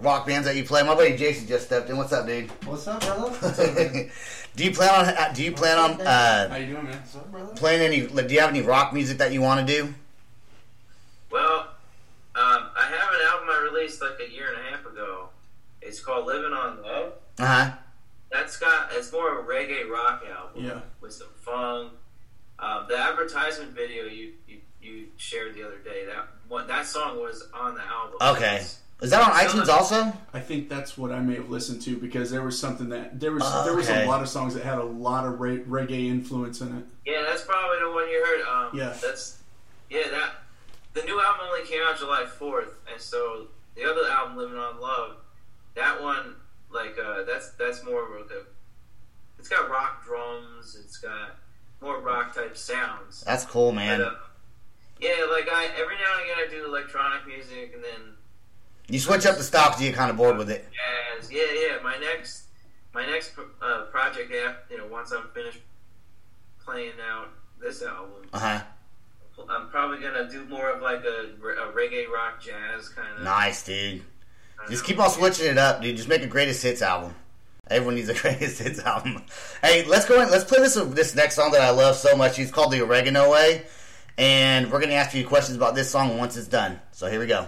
rock 0.00 0.26
bands 0.26 0.46
that 0.46 0.56
you 0.56 0.64
play? 0.64 0.82
My 0.82 0.94
buddy 0.94 1.16
Jason 1.16 1.46
just 1.46 1.66
stepped 1.66 1.88
in. 1.90 1.96
What's 1.96 2.12
up, 2.12 2.26
dude? 2.26 2.50
What's 2.66 2.86
up, 2.88 3.00
brother? 3.00 3.30
do 4.56 4.64
you 4.64 4.72
plan 4.72 4.90
on 4.90 5.14
uh, 5.14 5.32
Do 5.34 5.42
you 5.42 5.52
plan 5.52 5.78
on 5.78 6.00
uh, 6.00 6.48
How 6.48 6.56
you 6.56 6.66
doing, 6.66 6.84
man? 6.84 6.96
What's 6.98 7.16
up, 7.16 7.30
brother? 7.30 7.54
playing 7.54 7.80
any? 7.82 8.06
Like, 8.06 8.28
do 8.28 8.34
you 8.34 8.40
have 8.40 8.50
any 8.50 8.62
rock 8.62 8.92
music 8.92 9.18
that 9.18 9.32
you 9.32 9.40
want 9.40 9.66
to 9.66 9.72
do? 9.72 9.94
Well, 11.30 11.60
um, 12.34 12.70
I 12.76 12.86
have 12.88 13.08
an 13.14 13.20
album 13.28 13.48
I 13.50 13.68
released 13.72 14.00
like 14.00 14.18
a 14.26 14.30
year 14.32 14.52
and 14.52 14.66
a 14.66 14.70
half 14.70 14.86
ago. 14.86 15.28
It's 15.82 16.00
called 16.00 16.26
Living 16.26 16.52
on 16.52 16.82
Love. 16.82 17.12
Uh 17.38 17.46
huh. 17.46 17.72
That's 18.32 18.56
got 18.58 18.88
it's 18.92 19.12
more 19.12 19.38
of 19.38 19.44
a 19.44 19.48
reggae 19.48 19.88
rock 19.88 20.22
album 20.28 20.64
Yeah. 20.64 20.80
with 21.00 21.12
some 21.12 21.28
funk. 21.40 21.92
Um, 22.58 22.86
the 22.88 22.96
advertisement 22.98 23.72
video 23.72 24.04
you, 24.04 24.32
you 24.48 24.58
you 24.82 25.06
shared 25.16 25.54
the 25.54 25.62
other 25.66 25.78
day 25.78 26.06
that 26.06 26.26
one 26.48 26.66
that 26.68 26.86
song 26.86 27.18
was 27.20 27.48
on 27.54 27.74
the 27.74 27.82
album. 27.82 28.16
Okay. 28.20 28.62
Is 29.02 29.10
that 29.10 29.20
on 29.22 29.32
iTunes 29.32 29.68
also? 29.68 30.12
I 30.32 30.40
think 30.40 30.70
that's 30.70 30.96
what 30.96 31.12
I 31.12 31.20
may 31.20 31.34
have 31.34 31.50
listened 31.50 31.82
to 31.82 31.98
because 31.98 32.30
there 32.30 32.42
was 32.42 32.58
something 32.58 32.88
that 32.88 33.20
there 33.20 33.32
was 33.32 33.42
Oh, 33.44 33.64
there 33.64 33.76
was 33.76 33.90
okay. 33.90 34.04
a 34.04 34.08
lot 34.08 34.22
of 34.22 34.28
songs 34.28 34.54
that 34.54 34.64
had 34.64 34.78
a 34.78 34.84
lot 34.84 35.26
of 35.26 35.38
re- 35.38 35.58
reggae 35.64 36.08
influence 36.08 36.62
in 36.62 36.74
it. 36.78 36.84
Yeah, 37.04 37.22
that's 37.28 37.42
probably 37.44 37.78
the 37.80 37.90
one 37.90 38.08
you 38.08 38.24
heard. 38.24 38.46
Um, 38.46 38.70
Yeah. 38.78 38.96
That's 39.02 39.42
yeah 39.90 40.08
that 40.10 40.30
the 40.94 41.02
new 41.02 41.20
album 41.20 41.46
only 41.46 41.66
came 41.66 41.80
out 41.86 41.98
July 41.98 42.24
fourth, 42.24 42.80
and 42.90 43.00
so 43.00 43.48
the 43.74 43.84
other 43.84 44.08
album, 44.10 44.38
Living 44.38 44.56
on 44.56 44.80
Love, 44.80 45.16
that 45.74 46.02
one 46.02 46.34
like 46.72 46.96
uh, 46.98 47.24
that's 47.24 47.50
that's 47.50 47.84
more 47.84 48.02
of 48.02 48.12
a 48.30 48.42
it's 49.38 49.48
got 49.48 49.68
rock 49.68 50.04
drums. 50.06 50.74
It's 50.82 50.96
got 50.96 51.36
more 51.82 52.00
rock 52.00 52.34
type 52.34 52.56
sounds. 52.56 53.22
That's 53.26 53.44
cool, 53.44 53.72
man. 53.72 53.98
But, 53.98 54.06
uh, 54.08 54.14
yeah, 55.00 55.26
like 55.30 55.48
I 55.52 55.68
every 55.78 55.96
now 55.96 56.14
and 56.18 56.22
again 56.24 56.36
I 56.38 56.50
do 56.50 56.64
electronic 56.64 57.26
music 57.26 57.72
and 57.74 57.84
then 57.84 58.15
You 58.88 58.98
switch 58.98 59.26
up 59.26 59.36
the 59.36 59.42
style 59.42 59.68
because 59.70 59.82
you 59.82 59.90
get 59.90 59.96
kind 59.96 60.10
of 60.10 60.16
bored 60.16 60.36
with 60.38 60.50
it. 60.50 60.66
jazz. 61.18 61.30
Yeah, 61.30 61.42
yeah. 61.54 61.82
My 61.82 61.96
next 61.98 62.44
my 62.94 63.04
next 63.04 63.32
uh, 63.60 63.82
project, 63.90 64.32
after, 64.32 64.72
you 64.74 64.78
know, 64.78 64.86
once 64.86 65.12
I'm 65.12 65.28
finished 65.34 65.58
playing 66.64 66.92
out 67.10 67.28
this 67.60 67.82
album, 67.82 68.10
Uh 68.32 68.38
huh. 68.38 68.60
I'm 69.50 69.68
probably 69.68 69.98
gonna 70.00 70.28
do 70.30 70.44
more 70.46 70.70
of 70.70 70.80
like 70.82 71.04
a, 71.04 71.26
a 71.42 71.72
reggae 71.72 72.08
rock 72.08 72.40
jazz 72.40 72.88
kind 72.88 73.08
of. 73.18 73.22
Nice, 73.22 73.62
dude. 73.64 74.02
Just 74.70 74.84
keep 74.84 74.98
on 74.98 75.10
switching 75.10 75.46
it 75.46 75.58
up, 75.58 75.82
dude. 75.82 75.96
Just 75.96 76.08
make 76.08 76.22
a 76.22 76.26
greatest 76.26 76.62
hits 76.62 76.80
album. 76.82 77.14
Everyone 77.68 77.96
needs 77.96 78.08
a 78.08 78.14
greatest 78.20 78.60
hits 78.62 78.80
album. 78.80 79.22
Hey, 79.62 79.84
let's 79.84 80.06
go 80.06 80.20
in. 80.22 80.30
Let's 80.30 80.44
play 80.44 80.58
this 80.60 80.74
this 80.74 81.14
next 81.14 81.34
song 81.34 81.50
that 81.52 81.60
I 81.60 81.70
love 81.70 81.96
so 81.96 82.16
much. 82.16 82.38
It's 82.38 82.50
called 82.50 82.72
"The 82.72 82.80
Oregano 82.82 83.30
Way," 83.30 83.66
and 84.16 84.72
we're 84.72 84.80
gonna 84.80 84.94
ask 84.94 85.14
you 85.14 85.26
questions 85.26 85.56
about 85.56 85.74
this 85.74 85.90
song 85.90 86.16
once 86.18 86.36
it's 86.36 86.48
done. 86.48 86.80
So 86.92 87.08
here 87.10 87.20
we 87.20 87.26
go. 87.26 87.46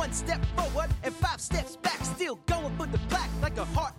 One 0.00 0.12
step 0.14 0.42
forward 0.56 0.88
and 1.04 1.14
five 1.16 1.38
steps 1.38 1.76
back. 1.76 2.02
Still 2.02 2.36
going 2.46 2.74
for 2.78 2.86
the 2.86 2.96
black 3.10 3.28
like 3.42 3.58
a 3.58 3.66
heart 3.76 3.89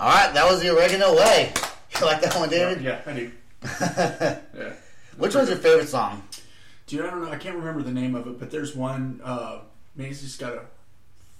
All 0.00 0.08
right, 0.08 0.32
that 0.32 0.48
was 0.50 0.60
the 0.62 0.70
oregano 0.74 1.14
way. 1.16 1.52
You 2.00 2.06
like 2.06 2.22
that 2.22 2.34
one, 2.36 2.48
David? 2.48 2.82
Yeah, 2.82 3.00
I 3.04 3.12
do. 3.12 3.32
Yeah. 3.62 4.72
Which 5.18 5.34
one's 5.34 5.48
your 5.48 5.58
favorite 5.58 5.88
song? 5.88 6.22
Dude, 6.86 7.04
I 7.04 7.10
don't 7.10 7.22
know. 7.24 7.30
I 7.30 7.36
can't 7.36 7.56
remember 7.56 7.82
the 7.82 7.90
name 7.92 8.14
of 8.14 8.26
it, 8.28 8.38
but 8.38 8.50
there's 8.50 8.74
one. 8.76 9.20
Uh, 9.24 9.58
man, 9.96 10.06
he's 10.06 10.22
just 10.22 10.38
got 10.38 10.54
a 10.54 10.62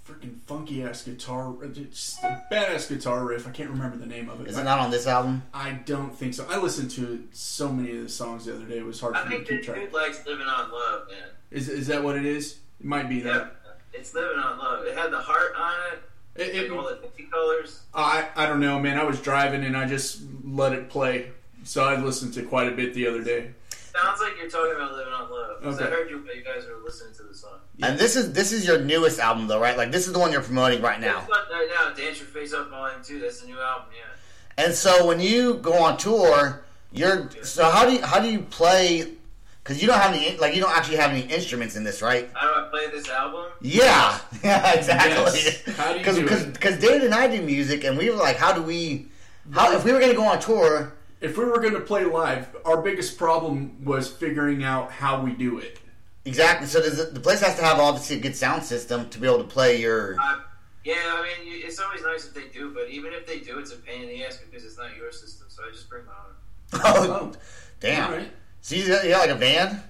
freaking 0.07 0.39
funky 0.45 0.83
ass 0.83 1.03
guitar, 1.03 1.53
uh, 1.63 1.67
just 1.67 2.21
a 2.23 2.43
badass 2.51 2.89
guitar 2.89 3.23
riff. 3.23 3.47
I 3.47 3.51
can't 3.51 3.69
remember 3.69 3.95
the 3.97 4.05
name 4.05 4.29
of 4.29 4.41
it. 4.41 4.47
Is 4.49 4.57
it 4.57 4.63
not 4.65 4.77
on 4.79 4.91
this 4.91 5.07
album? 5.07 5.41
I 5.53 5.71
don't 5.71 6.13
think 6.13 6.33
so. 6.33 6.45
I 6.49 6.57
listened 6.57 6.91
to 6.91 7.23
so 7.31 7.71
many 7.71 7.95
of 7.97 8.03
the 8.03 8.09
songs 8.09 8.45
the 8.45 8.53
other 8.55 8.65
day. 8.65 8.79
It 8.79 8.85
was 8.85 8.99
hard 8.99 9.15
I 9.15 9.23
for 9.23 9.29
me 9.29 9.37
to 9.37 9.45
think 9.45 9.47
keep 9.49 9.57
this 9.59 9.65
track. 9.67 9.79
dude 9.85 9.93
likes 9.93 10.25
living 10.27 10.47
on 10.47 10.69
love, 10.71 11.07
man. 11.09 11.29
Is 11.49 11.69
is 11.69 11.87
that 11.87 12.03
what 12.03 12.17
it 12.17 12.25
is? 12.25 12.59
It 12.81 12.85
might 12.85 13.07
be 13.09 13.15
Yeah, 13.15 13.23
that. 13.37 13.55
it's 13.93 14.13
living 14.13 14.37
on 14.37 14.59
love. 14.59 14.85
It 14.85 14.95
had 14.97 15.11
the 15.11 15.19
heart 15.19 15.53
on 15.57 15.73
it, 15.93 16.03
It, 16.35 16.55
it- 16.55 16.71
all 16.71 16.83
the 16.87 16.95
different 16.95 17.31
colors. 17.31 17.81
I 17.93 18.27
I 18.35 18.45
don't 18.45 18.59
know, 18.59 18.79
man. 18.79 18.97
I 18.97 19.03
was 19.03 19.19
driving 19.21 19.63
and 19.65 19.75
I 19.75 19.85
just 19.87 20.21
let 20.45 20.73
it 20.73 20.89
play, 20.89 21.31
so 21.63 21.83
I 21.83 21.95
listened 21.99 22.33
to 22.35 22.43
quite 22.43 22.67
a 22.67 22.71
bit 22.75 22.93
the 22.93 23.07
other 23.07 23.23
day. 23.23 23.51
Sounds 23.71 24.21
like 24.21 24.33
you're 24.39 24.49
talking 24.49 24.73
about 24.75 24.93
living 24.93 25.11
on 25.13 25.29
love. 25.29 25.61
'Cause 25.61 25.79
I 25.79 25.83
Okay. 25.83 25.91
heard 25.93 26.09
you, 26.09 26.17
you 26.33 26.41
guys 26.43 26.63
were 26.65 26.81
listening 26.83 27.13
to 27.15 27.23
the 27.23 27.35
song. 27.35 27.59
And 27.83 27.99
this 27.99 28.15
is 28.15 28.31
this 28.31 28.53
is 28.53 28.65
your 28.65 28.79
newest 28.79 29.19
album, 29.19 29.47
though, 29.47 29.59
right? 29.59 29.75
Like 29.77 29.91
this 29.91 30.07
is 30.07 30.13
the 30.13 30.19
one 30.19 30.31
you're 30.31 30.41
promoting 30.41 30.81
right 30.81 30.99
now. 31.01 31.27
Right 31.29 31.67
now. 31.69 31.93
Dance 31.93 32.19
Your 32.19 32.27
Face 32.27 32.53
Up 32.53 32.69
Volume 32.69 33.03
2. 33.03 33.19
That's 33.19 33.41
the 33.41 33.47
new 33.47 33.59
album, 33.59 33.87
yeah. 33.93 34.63
And 34.63 34.73
so 34.73 35.05
when 35.05 35.19
you 35.19 35.55
go 35.55 35.73
on 35.73 35.97
tour, 35.97 36.63
you're 36.93 37.29
so 37.43 37.69
how 37.69 37.85
do 37.85 37.93
you 37.93 38.01
how 38.01 38.19
do 38.21 38.29
you 38.31 38.39
play? 38.39 39.13
Because 39.63 39.79
you 39.81 39.87
don't 39.87 39.99
have 39.99 40.13
any 40.15 40.37
like 40.37 40.55
you 40.55 40.61
don't 40.61 40.75
actually 40.75 40.97
have 40.97 41.11
any 41.11 41.21
instruments 41.21 41.75
in 41.75 41.83
this, 41.83 42.01
right? 42.01 42.29
How 42.33 42.53
do 42.53 42.65
I 42.65 42.69
play 42.69 42.89
this 42.89 43.07
album? 43.09 43.45
Yeah, 43.61 44.17
yeah, 44.43 44.73
exactly. 44.73 45.39
Yes. 45.41 45.61
How 45.77 45.89
do 45.89 45.93
you 45.93 45.99
Because 45.99 46.15
do 46.15 46.23
because 46.23 46.41
it? 46.43 46.53
because 46.53 46.79
David 46.79 47.03
and 47.03 47.13
I 47.13 47.27
do 47.27 47.41
music, 47.43 47.83
and 47.83 47.97
we 47.97 48.09
were 48.09 48.15
like, 48.17 48.37
how 48.37 48.53
do 48.53 48.61
we? 48.63 49.07
How 49.51 49.71
if 49.73 49.83
we 49.85 49.91
were 49.91 49.99
going 49.99 50.11
to 50.11 50.17
go 50.17 50.25
on 50.25 50.39
tour? 50.39 50.93
If 51.19 51.37
we 51.37 51.45
were 51.45 51.59
going 51.59 51.73
to 51.75 51.79
play 51.81 52.03
live, 52.05 52.55
our 52.65 52.81
biggest 52.81 53.17
problem 53.19 53.83
was 53.85 54.09
figuring 54.09 54.63
out 54.63 54.91
how 54.91 55.21
we 55.21 55.33
do 55.33 55.59
it. 55.59 55.77
Exactly. 56.25 56.65
So 56.67 56.81
does 56.81 56.99
it, 56.99 57.13
the 57.13 57.19
place 57.19 57.41
has 57.41 57.55
to 57.57 57.63
have 57.63 57.79
obviously 57.79 58.17
a 58.17 58.19
good 58.19 58.35
sound 58.35 58.63
system 58.63 59.09
to 59.09 59.19
be 59.19 59.27
able 59.27 59.39
to 59.39 59.43
play 59.43 59.79
your. 59.79 60.15
Uh, 60.19 60.39
yeah, 60.83 60.95
I 60.97 61.21
mean, 61.43 61.53
it's 61.63 61.79
always 61.79 62.01
nice 62.01 62.25
if 62.25 62.33
they 62.33 62.47
do, 62.47 62.73
but 62.73 62.89
even 62.89 63.13
if 63.13 63.27
they 63.27 63.37
do, 63.39 63.59
it's 63.59 63.71
a 63.71 63.75
pain 63.77 64.01
in 64.01 64.07
the 64.09 64.23
ass 64.25 64.39
because 64.43 64.65
it's 64.65 64.79
not 64.79 64.95
your 64.97 65.11
system. 65.11 65.45
So 65.49 65.61
I 65.67 65.71
just 65.71 65.87
bring 65.87 66.03
my 66.05 66.11
own. 66.13 66.31
Oh, 66.83 67.31
damn. 67.79 68.11
All 68.11 68.17
right. 68.17 68.31
So 68.61 68.75
you 68.75 68.87
got, 68.87 69.03
you 69.03 69.09
got 69.11 69.19
like 69.27 69.29
a 69.35 69.39
van, 69.39 69.81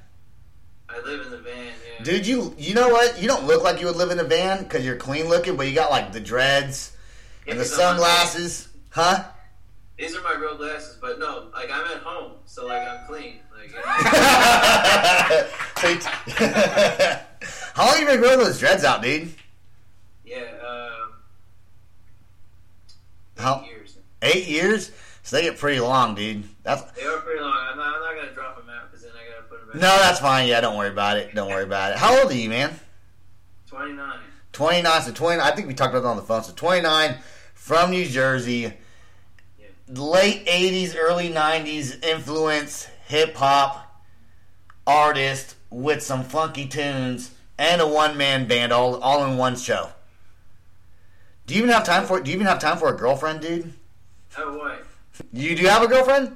I 0.90 1.00
live 1.02 1.26
in 1.26 1.32
the 1.32 1.38
van, 1.38 1.68
yeah. 2.00 2.04
dude. 2.04 2.26
You 2.28 2.56
you 2.58 2.74
know 2.74 2.90
what? 2.90 3.22
You 3.22 3.28
don't 3.28 3.46
look 3.46 3.64
like 3.64 3.80
you 3.80 3.88
would 3.88 3.96
live 3.98 4.12
in 4.12 4.20
a 4.20 4.24
van 4.24 4.64
because 4.64 4.86
you're 4.86 4.96
clean 4.98 5.28
looking, 5.30 5.56
but 5.58 5.68
you 5.68 5.74
got 5.76 5.90
like 5.92 6.12
the 6.14 6.20
dreads 6.20 6.92
Yeah, 7.46 7.52
and 7.52 7.60
the 7.60 7.64
'cause 7.64 7.74
I'm 7.74 7.80
not- 7.80 7.90
sunglasses, 7.92 8.68
huh? 8.90 9.24
These 9.98 10.16
are 10.16 10.22
my 10.24 10.34
real 10.34 10.56
glasses, 10.58 10.98
but 11.00 11.20
no, 11.20 11.50
like 11.54 11.70
I'm 11.72 11.86
at 11.86 11.98
home, 12.02 12.34
so 12.46 12.66
like 12.66 12.82
I'm 12.88 13.06
clean. 13.08 13.40
Like, 13.56 13.70
you 13.70 13.76
know, 13.76 15.48
So 15.78 15.88
you- 15.90 16.00
How 17.76 17.86
long 17.88 18.00
you 18.00 18.06
been 18.06 18.20
growing 18.20 18.40
those 18.40 18.60
dreads 18.60 18.84
out, 18.84 19.02
dude? 19.02 19.34
yeah, 20.26 20.44
um, 20.68 21.14
How 23.38 23.64
years. 23.66 23.98
eight 24.22 24.48
years? 24.48 24.92
So 25.24 25.36
they 25.36 25.44
get 25.44 25.58
pretty 25.60 25.80
long, 25.80 26.16
dude. 26.16 26.44
That's 26.64 26.82
They 26.94 27.04
are 27.04 27.18
pretty 27.20 27.42
long. 27.42 27.54
I'm 27.54 27.78
not, 27.78 27.96
I'm 27.96 28.02
not 28.02 28.16
gonna 28.16 28.34
drop 28.34 28.58
them 28.58 28.70
out 28.70 28.90
because 28.92 29.04
then 29.06 29.12
I 29.74 29.78
gotta 29.78 29.80
put 29.80 29.80
them 29.80 29.82
back. 29.82 30.00
no, 30.00 30.04
that's 30.04 30.20
fine. 30.20 30.48
Yeah, 30.48 30.62
don't 30.62 30.78
worry 30.78 30.90
about 30.90 31.18
it. 31.18 31.34
Don't 31.34 31.50
worry 31.50 31.64
about 31.64 31.92
it. 31.92 31.98
How 31.98 32.22
old 32.22 32.32
are 32.32 32.36
you, 32.36 32.50
man? 32.50 32.80
29. 33.68 34.20
29. 34.52 35.02
So 35.02 35.12
20. 35.12 35.42
I 35.42 35.52
think 35.52 35.68
we 35.68 35.74
talked 35.74 35.94
about 35.94 36.02
that 36.04 36.10
on 36.10 36.16
the 36.18 36.24
phone. 36.24 36.44
So 36.44 36.54
29 36.54 37.18
from 37.54 37.92
New 37.92 38.06
Jersey. 38.06 38.74
Late 39.88 40.46
80s, 40.46 40.96
early 40.98 41.30
90s 41.30 42.04
influence 42.04 42.88
hip 43.08 43.36
hop 43.36 44.04
artist 44.88 45.56
with 45.70 46.02
some 46.02 46.24
funky 46.24 46.66
tunes 46.68 47.32
and 47.58 47.82
a 47.82 47.88
one 47.88 48.18
man 48.18 48.48
band 48.48 48.72
all 48.72 49.00
all 49.02 49.26
in 49.26 49.38
one 49.38 49.56
show. 49.56 49.90
Do 51.46 51.54
you 51.54 51.62
even 51.62 51.74
have 51.74 51.84
time 51.84 52.06
for? 52.06 52.18
it? 52.18 52.24
Do 52.24 52.32
you 52.32 52.36
even 52.36 52.48
have 52.48 52.60
time 52.60 52.78
for 52.78 52.94
a 52.94 52.98
girlfriend, 52.98 53.42
dude? 53.42 53.74
I 54.36 54.40
have 54.40 54.54
a 54.54 54.58
wife. 54.58 54.98
You 55.34 55.56
do 55.56 55.66
have 55.66 55.84
a 55.84 55.88
girlfriend? 55.88 56.36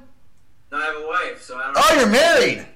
No, 0.70 0.78
I 0.78 0.84
have 0.84 0.96
a 0.96 1.06
wife, 1.06 1.42
so 1.42 1.56
I 1.56 1.72
don't. 1.72 1.76
Oh, 1.78 2.00
you're 2.00 2.10
married. 2.10 2.66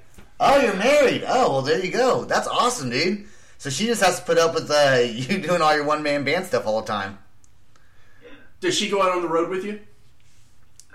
Oh, 0.42 0.58
you're 0.58 0.74
married. 0.74 1.22
Oh, 1.28 1.52
well, 1.52 1.62
there 1.62 1.84
you 1.84 1.92
go. 1.92 2.24
That's 2.24 2.48
awesome, 2.48 2.88
dude. 2.88 3.26
So 3.58 3.68
she 3.68 3.84
just 3.84 4.02
has 4.02 4.18
to 4.20 4.24
put 4.24 4.38
up 4.38 4.54
with 4.54 4.70
uh, 4.70 5.00
you 5.04 5.38
doing 5.38 5.60
all 5.60 5.74
your 5.74 5.84
one 5.84 6.02
man 6.02 6.24
band 6.24 6.46
stuff 6.46 6.66
all 6.66 6.80
the 6.80 6.86
time. 6.86 7.18
Yeah. 8.22 8.30
Does 8.60 8.74
she 8.74 8.88
go 8.88 9.02
out 9.02 9.10
on 9.10 9.20
the 9.20 9.28
road 9.28 9.50
with 9.50 9.66
you? 9.66 9.80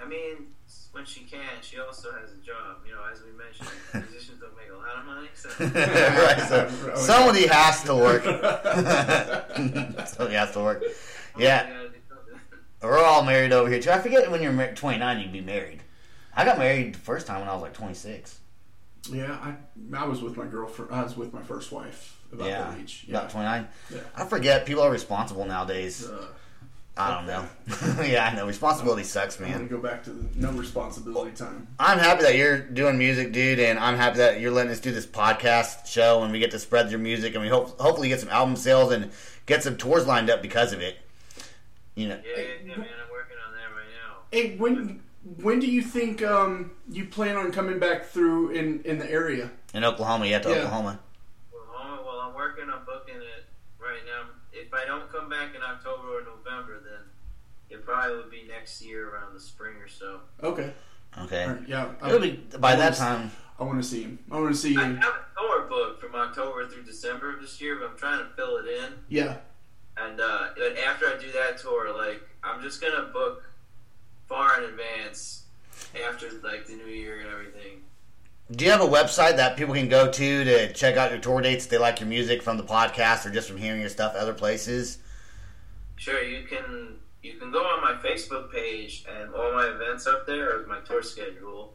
I 0.01 0.07
mean, 0.07 0.47
when 0.91 1.05
she 1.05 1.21
can, 1.21 1.41
she 1.61 1.77
also 1.77 2.11
has 2.13 2.31
a 2.31 2.37
job. 2.37 2.77
You 2.87 2.93
know, 2.93 3.01
as 3.11 3.21
we 3.21 3.31
mentioned, 3.37 3.69
musicians 4.11 4.41
don't 4.41 4.57
make 4.57 4.71
a 4.71 4.77
lot 4.77 4.97
of 4.97 5.05
money, 5.05 5.27
so 5.35 5.49
right. 5.59 6.41
So 6.49 6.95
somebody 6.95 7.45
has 7.45 7.83
to 7.83 7.95
work. 7.95 8.23
somebody 10.07 10.35
has 10.35 10.51
to 10.53 10.59
work. 10.59 10.83
Yeah, 11.37 11.67
you 11.67 11.73
gotta 11.73 11.89
do 11.89 11.95
something. 12.09 12.39
we're 12.81 12.97
all 12.97 13.21
married 13.21 13.51
over 13.51 13.69
here 13.69 13.79
too. 13.79 13.91
I 13.91 13.99
forget 13.99 14.31
when 14.31 14.41
you're 14.41 14.73
29, 14.73 15.19
you'd 15.19 15.31
be 15.31 15.41
married. 15.41 15.83
I 16.35 16.45
got 16.45 16.57
married 16.57 16.95
the 16.95 16.99
first 16.99 17.27
time 17.27 17.41
when 17.41 17.49
I 17.49 17.53
was 17.53 17.61
like 17.61 17.73
26. 17.73 18.39
Yeah, 19.11 19.33
I 19.33 19.55
I 19.95 20.05
was 20.05 20.21
with 20.21 20.37
my 20.37 20.45
girlfriend. 20.45 20.91
I 20.91 21.03
was 21.03 21.15
with 21.15 21.33
my 21.33 21.41
first 21.41 21.71
wife 21.71 22.19
about 22.31 22.47
yeah, 22.47 22.71
that 22.71 22.79
age. 22.79 23.05
about 23.09 23.29
29. 23.29 23.67
Yeah. 23.93 23.99
I 24.15 24.25
forget. 24.25 24.65
People 24.65 24.83
are 24.83 24.91
responsible 24.91 25.45
nowadays. 25.45 26.07
Uh, 26.07 26.27
I 26.97 27.13
don't 27.13 27.27
know. 27.27 27.45
yeah, 28.05 28.25
I 28.31 28.35
know. 28.35 28.47
Responsibility 28.47 29.03
sucks, 29.03 29.37
I 29.39 29.43
want 29.43 29.53
to 29.53 29.59
man. 29.59 29.67
go 29.67 29.79
back 29.79 30.03
to 30.05 30.11
the 30.11 30.39
no 30.39 30.51
responsibility 30.53 31.31
time. 31.35 31.67
I'm 31.77 31.99
happy 31.99 32.23
that 32.23 32.35
you're 32.35 32.59
doing 32.59 32.97
music, 32.97 33.33
dude, 33.33 33.59
and 33.59 33.77
I'm 33.77 33.97
happy 33.97 34.19
that 34.19 34.39
you're 34.39 34.51
letting 34.51 34.71
us 34.71 34.79
do 34.79 34.91
this 34.93 35.05
podcast 35.05 35.87
show 35.87 36.23
and 36.23 36.31
we 36.31 36.39
get 36.39 36.51
to 36.51 36.59
spread 36.59 36.89
your 36.89 36.99
music 36.99 37.33
and 37.33 37.43
we 37.43 37.49
hope 37.49 37.77
hopefully 37.81 38.07
get 38.07 38.21
some 38.21 38.29
album 38.29 38.55
sales 38.55 38.93
and 38.93 39.11
get 39.45 39.61
some 39.61 39.75
tours 39.75 40.07
lined 40.07 40.29
up 40.29 40.41
because 40.41 40.71
of 40.71 40.79
it. 40.79 40.97
You 41.95 42.07
know, 42.09 42.19
Yeah, 42.25 42.41
yeah, 42.41 42.47
yeah, 42.63 42.77
man, 42.77 42.87
I'm 43.03 43.11
working 43.11 43.37
on 43.45 43.53
that 43.53 43.75
right 43.75 43.91
now. 43.91 44.17
Hey, 44.31 44.55
when 44.55 45.01
when 45.41 45.59
do 45.59 45.67
you 45.67 45.81
think 45.81 46.21
um, 46.23 46.71
you 46.89 47.05
plan 47.05 47.35
on 47.35 47.51
coming 47.51 47.79
back 47.79 48.05
through 48.05 48.51
in, 48.51 48.81
in 48.83 48.99
the 48.99 49.09
area? 49.09 49.51
in 49.73 49.83
Oklahoma, 49.83 50.25
yeah, 50.25 50.39
to 50.39 50.49
Yeah. 50.49 50.55
Oklahoma. 50.57 50.99
Well, 51.51 51.61
oh, 51.73 52.03
well, 52.05 52.19
I'm 52.21 52.33
working 52.33 52.69
on 52.69 52.85
booking 52.85 53.15
it 53.21 53.45
right 53.79 53.99
now. 54.05 54.29
If 54.53 54.73
I 54.73 54.85
don't 54.85 55.11
come 55.11 55.29
back 55.29 55.53
in 55.55 55.61
October 55.61 56.19
or 56.19 56.21
November, 56.23 56.79
then 56.81 57.01
it 57.69 57.83
probably 57.85 58.15
would 58.17 58.31
be 58.31 58.43
next 58.47 58.81
year 58.81 59.09
around 59.09 59.33
the 59.33 59.39
spring 59.39 59.75
or 59.77 59.87
so. 59.89 60.21
Okay. 60.41 60.71
Okay, 61.17 61.43
All 61.43 61.49
right, 61.53 61.67
yeah. 61.67 61.89
I, 62.01 62.07
it'll 62.09 62.19
be 62.21 62.31
by 62.59 62.73
I 62.73 62.75
that 62.75 62.97
wanna- 62.99 63.15
time. 63.17 63.31
I 63.57 63.63
want 63.63 63.81
to 63.81 63.87
see 63.87 64.03
him. 64.03 64.19
I 64.29 64.39
want 64.39 64.53
to 64.53 64.59
see 64.59 64.75
I 64.77 64.83
him. 64.83 64.97
haven't 64.97 65.21
toured 65.37 65.69
tour 65.69 65.69
booked 65.69 66.01
from 66.01 66.13
October 66.15 66.67
through 66.67 66.83
December 66.83 67.33
of 67.35 67.41
this 67.41 67.59
year, 67.61 67.77
but 67.79 67.89
I'm 67.89 67.97
trying 67.97 68.19
to 68.19 68.29
fill 68.35 68.57
it 68.57 68.65
in. 68.67 68.93
Yeah. 69.07 69.37
And 69.97 70.19
uh, 70.19 70.47
but 70.57 70.77
after 70.77 71.05
I 71.05 71.17
do 71.21 71.31
that 71.31 71.57
tour, 71.57 71.95
like 71.95 72.21
I'm 72.43 72.61
just 72.61 72.81
gonna 72.81 73.03
book 73.13 73.43
far 74.27 74.57
in 74.63 74.69
advance 74.69 75.43
after 76.07 76.27
like 76.43 76.65
the 76.65 76.73
new 76.75 76.85
year 76.85 77.19
and 77.21 77.29
everything. 77.29 77.81
Do 78.51 78.63
you 78.65 78.71
have 78.71 78.81
a 78.81 78.85
website 78.87 79.37
that 79.37 79.57
people 79.57 79.73
can 79.73 79.89
go 79.89 80.11
to 80.11 80.43
to 80.43 80.73
check 80.73 80.97
out 80.97 81.09
your 81.11 81.19
tour 81.19 81.41
dates 81.41 81.65
if 81.65 81.71
they 81.71 81.77
like 81.79 81.99
your 81.99 82.09
music 82.09 82.43
from 82.43 82.57
the 82.57 82.63
podcast 82.63 83.25
or 83.25 83.31
just 83.31 83.47
from 83.47 83.57
hearing 83.57 83.79
your 83.81 83.89
stuff 83.89 84.15
other 84.15 84.33
places? 84.33 84.99
Sure, 85.95 86.21
you 86.21 86.45
can 86.47 86.97
you 87.23 87.33
can 87.33 87.51
go 87.51 87.59
on 87.63 87.81
my 87.81 87.93
Facebook 88.07 88.51
page 88.51 89.05
and 89.19 89.33
all 89.33 89.51
my 89.53 89.65
events 89.67 90.05
up 90.05 90.27
there 90.27 90.61
is 90.61 90.67
my 90.67 90.79
tour 90.81 91.01
schedule. 91.01 91.73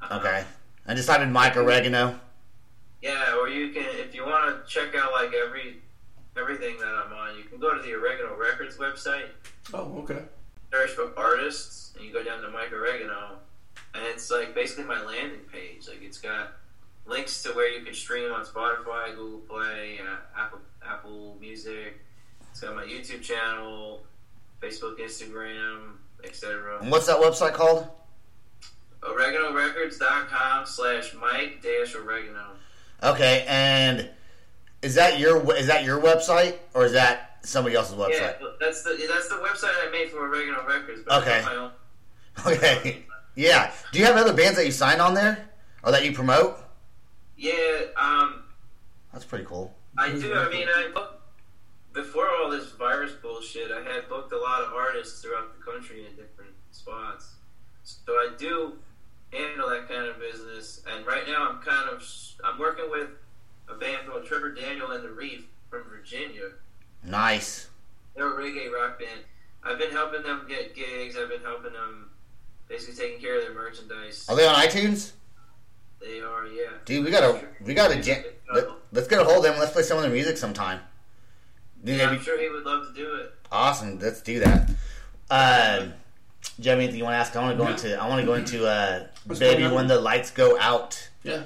Uh, 0.00 0.18
Okay. 0.20 0.44
I 0.88 0.94
just 0.94 1.08
type 1.08 1.20
in 1.22 1.32
Mike 1.32 1.56
Oregano. 1.56 2.20
Yeah, 3.02 3.34
or 3.36 3.48
you 3.48 3.72
can 3.72 3.86
if 3.98 4.14
you 4.14 4.24
want 4.24 4.64
to 4.64 4.72
check 4.72 4.94
out 4.94 5.10
like 5.12 5.32
every 5.34 5.78
everything 6.38 6.78
that 6.78 6.86
I'm 6.94 7.12
on, 7.12 7.36
you 7.36 7.42
can 7.44 7.58
go 7.58 7.74
to 7.76 7.82
the 7.82 7.94
Oregano 7.94 8.36
Records 8.36 8.76
website, 8.76 9.26
Oh, 9.74 9.98
okay. 10.02 10.22
Search 10.76 10.90
for 10.90 11.18
artists, 11.18 11.92
and 11.96 12.04
you 12.04 12.12
go 12.12 12.22
down 12.22 12.42
to 12.42 12.50
Mike 12.50 12.72
Oregano, 12.72 13.38
and 13.94 14.04
it's 14.04 14.30
like 14.30 14.54
basically 14.54 14.84
my 14.84 15.02
landing 15.02 15.40
page. 15.52 15.88
Like 15.88 16.02
it's 16.02 16.18
got 16.18 16.52
links 17.06 17.42
to 17.44 17.50
where 17.50 17.70
you 17.70 17.84
can 17.84 17.94
stream 17.94 18.32
on 18.32 18.44
Spotify, 18.44 19.14
Google 19.14 19.40
Play, 19.40 20.00
uh, 20.00 20.40
Apple 20.40 20.58
Apple 20.86 21.36
Music. 21.40 22.00
It's 22.50 22.60
got 22.60 22.74
my 22.74 22.84
YouTube 22.84 23.22
channel, 23.22 24.02
Facebook, 24.60 24.98
Instagram, 24.98 25.92
etc. 26.24 26.78
What's 26.84 27.06
that 27.06 27.18
website 27.18 27.54
called? 27.54 27.88
OreganoRecords.com 29.02 30.66
slash 30.66 31.14
Mike 31.14 31.62
dash 31.62 31.94
Oregano. 31.94 32.56
Okay, 33.02 33.44
and 33.48 34.08
is 34.82 34.94
that 34.94 35.18
your 35.18 35.54
is 35.54 35.66
that 35.68 35.84
your 35.84 36.00
website 36.00 36.56
or 36.74 36.84
is 36.84 36.92
that 36.92 37.25
somebody 37.46 37.76
else's 37.76 37.96
website. 37.96 38.40
Yeah, 38.40 38.48
that's 38.60 38.82
the 38.82 39.06
that's 39.08 39.28
the 39.28 39.36
website 39.36 39.72
I 39.86 39.90
made 39.90 40.10
for 40.10 40.28
Oregano 40.28 40.66
Records. 40.66 41.06
Okay. 41.08 41.38
I 41.38 41.42
got 41.42 41.44
my 41.44 41.56
own 41.56 41.70
Okay. 42.46 43.04
Yeah. 43.34 43.72
Do 43.92 43.98
you 43.98 44.04
have 44.04 44.16
other 44.16 44.32
bands 44.32 44.56
that 44.56 44.66
you 44.66 44.72
sign 44.72 45.00
on 45.00 45.14
there 45.14 45.48
or 45.82 45.92
that 45.92 46.04
you 46.04 46.12
promote? 46.12 46.58
Yeah, 47.36 47.52
um, 47.96 48.44
That's 49.12 49.24
pretty 49.24 49.44
cool. 49.44 49.74
I 49.98 50.10
do. 50.10 50.34
I 50.34 50.48
mean, 50.48 50.68
I 50.68 50.90
booked 50.92 51.20
before 51.92 52.28
all 52.30 52.50
this 52.50 52.70
virus 52.72 53.12
bullshit. 53.12 53.70
I 53.70 53.82
had 53.82 54.08
booked 54.08 54.32
a 54.32 54.38
lot 54.38 54.62
of 54.62 54.72
artists 54.72 55.22
throughout 55.22 55.56
the 55.56 55.62
country 55.70 56.06
in 56.06 56.10
different 56.16 56.52
spots, 56.72 57.34
so 57.84 58.12
I 58.12 58.30
do 58.38 58.78
handle 59.32 59.68
that 59.68 59.88
kind 59.88 60.06
of 60.06 60.18
business. 60.18 60.82
And 60.90 61.06
right 61.06 61.26
now, 61.26 61.48
I'm 61.48 61.60
kind 61.60 61.90
of 61.90 62.02
I'm 62.42 62.58
working 62.58 62.90
with 62.90 63.08
a 63.68 63.74
band 63.74 64.08
called 64.08 64.24
Trevor 64.24 64.52
Daniel 64.52 64.90
and 64.92 65.04
the 65.04 65.10
Reef 65.10 65.46
from 65.68 65.84
Virginia. 65.84 66.50
Nice. 67.04 67.68
They're 68.14 68.28
a 68.28 68.42
reggae 68.42 68.70
rock 68.72 68.98
band. 68.98 69.20
I've 69.62 69.78
been 69.78 69.90
helping 69.90 70.22
them 70.22 70.46
get 70.48 70.74
gigs. 70.74 71.16
I've 71.16 71.28
been 71.28 71.42
helping 71.42 71.72
them 71.72 72.10
basically 72.68 72.94
taking 72.94 73.20
care 73.20 73.38
of 73.38 73.44
their 73.44 73.54
merchandise. 73.54 74.26
Are 74.28 74.36
they 74.36 74.46
on 74.46 74.54
iTunes? 74.54 75.12
They 76.00 76.20
are, 76.20 76.46
yeah. 76.46 76.70
Dude, 76.84 77.04
we 77.04 77.10
gotta 77.10 77.40
we 77.64 77.74
gotta 77.74 78.00
jam. 78.00 78.22
Let, 78.54 78.66
let's 78.92 79.08
get 79.08 79.20
a 79.20 79.24
hold 79.24 79.38
of 79.38 79.42
them. 79.44 79.58
Let's 79.58 79.72
play 79.72 79.82
some 79.82 79.96
of 79.96 80.02
their 80.04 80.12
music 80.12 80.36
sometime. 80.36 80.80
Dude, 81.84 81.96
Yeah, 81.96 82.04
that'd 82.04 82.12
I'm 82.12 82.18
be 82.18 82.24
sure 82.24 82.40
he 82.40 82.48
would 82.48 82.64
love 82.64 82.86
to 82.86 82.92
do 82.94 83.14
it. 83.14 83.32
awesome. 83.50 83.98
Let's 83.98 84.20
do 84.20 84.40
that. 84.40 84.70
Um, 85.30 85.94
do 86.58 86.62
you 86.62 86.70
have 86.70 86.78
anything 86.78 86.96
you 86.98 87.04
want 87.04 87.14
to 87.14 87.18
ask? 87.18 87.34
I 87.34 87.42
want 87.42 87.58
to 87.58 87.64
go 87.64 87.70
into. 87.70 88.00
I 88.00 88.08
want 88.08 88.20
to 88.20 88.26
go 88.26 88.34
into 88.34 88.66
uh, 88.66 89.06
What's 89.24 89.40
"Baby? 89.40 89.66
When 89.74 89.88
the 89.88 90.00
Lights 90.00 90.30
Go 90.30 90.58
Out." 90.60 91.08
Yeah. 91.24 91.44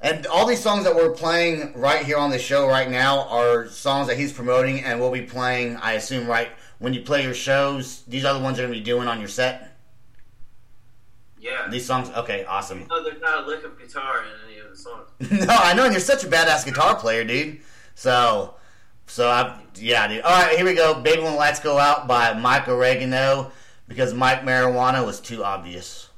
And 0.00 0.26
all 0.26 0.46
these 0.46 0.62
songs 0.62 0.84
that 0.84 0.94
we're 0.94 1.12
playing 1.12 1.72
right 1.74 2.04
here 2.04 2.18
on 2.18 2.30
the 2.30 2.38
show 2.38 2.68
right 2.68 2.90
now 2.90 3.22
are 3.28 3.66
songs 3.68 4.08
that 4.08 4.16
he's 4.16 4.32
promoting, 4.32 4.84
and 4.84 5.00
we'll 5.00 5.10
be 5.10 5.22
playing. 5.22 5.76
I 5.76 5.92
assume 5.92 6.26
right 6.26 6.50
when 6.78 6.92
you 6.92 7.00
play 7.00 7.22
your 7.22 7.34
shows. 7.34 8.02
These 8.02 8.24
are 8.24 8.34
the 8.34 8.40
ones 8.40 8.58
you're 8.58 8.66
gonna 8.66 8.78
be 8.78 8.84
doing 8.84 9.08
on 9.08 9.18
your 9.18 9.28
set. 9.28 9.76
Yeah. 11.38 11.68
These 11.70 11.86
songs, 11.86 12.10
okay, 12.10 12.44
awesome. 12.44 12.86
No, 12.88 13.02
there's 13.02 13.20
not 13.20 13.44
a 13.44 13.46
lick 13.46 13.64
of 13.64 13.78
guitar 13.78 14.24
in 14.24 14.50
any 14.50 14.58
of 14.58 14.70
the 14.70 14.76
songs. 14.76 15.08
no, 15.46 15.54
I 15.54 15.74
know, 15.74 15.84
and 15.84 15.92
you're 15.92 16.00
such 16.00 16.24
a 16.24 16.26
badass 16.26 16.64
guitar 16.64 16.96
player, 16.96 17.24
dude. 17.24 17.60
So, 17.94 18.54
so 19.06 19.28
I, 19.28 19.58
yeah, 19.76 20.08
dude. 20.08 20.22
All 20.22 20.42
right, 20.42 20.56
here 20.56 20.66
we 20.66 20.74
go. 20.74 21.00
"Baby 21.00 21.22
When 21.22 21.32
the 21.32 21.38
Lights 21.38 21.60
Go 21.60 21.78
Out" 21.78 22.06
by 22.06 22.34
Mike 22.34 22.68
Oregano 22.68 23.52
because 23.88 24.12
Mike 24.12 24.42
Marijuana 24.42 25.04
was 25.06 25.20
too 25.20 25.44
obvious. 25.44 26.10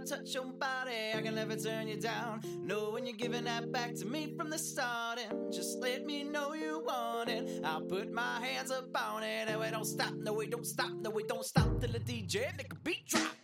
The 0.00 0.16
touch 0.16 0.34
your 0.34 0.44
body. 0.44 1.12
I 1.14 1.22
can 1.22 1.34
never 1.34 1.56
turn 1.56 1.88
you 1.88 1.96
down. 2.00 2.40
Know 2.60 2.90
when 2.90 3.06
you're 3.06 3.16
giving 3.16 3.44
that 3.44 3.72
back 3.72 3.94
to 3.96 4.06
me 4.06 4.34
from 4.36 4.50
the 4.50 4.58
start, 4.58 5.18
and 5.18 5.52
just 5.52 5.78
let 5.80 6.04
me 6.04 6.24
know 6.24 6.54
you 6.54 6.82
want 6.84 7.28
it. 7.28 7.60
I'll 7.64 7.82
put 7.82 8.12
my 8.12 8.40
hands 8.44 8.70
up 8.70 8.88
on 8.94 9.22
it, 9.22 9.48
and 9.48 9.60
we 9.60 9.70
don't 9.70 9.84
stop, 9.84 10.12
no, 10.14 10.32
we 10.32 10.46
don't 10.46 10.66
stop, 10.66 10.90
no, 11.00 11.10
we 11.10 11.24
don't 11.24 11.44
stop 11.44 11.80
till 11.80 11.92
the 11.92 12.00
DJ 12.00 12.56
make 12.56 12.72
a 12.72 12.76
beat 12.76 13.06
drop. 13.06 13.34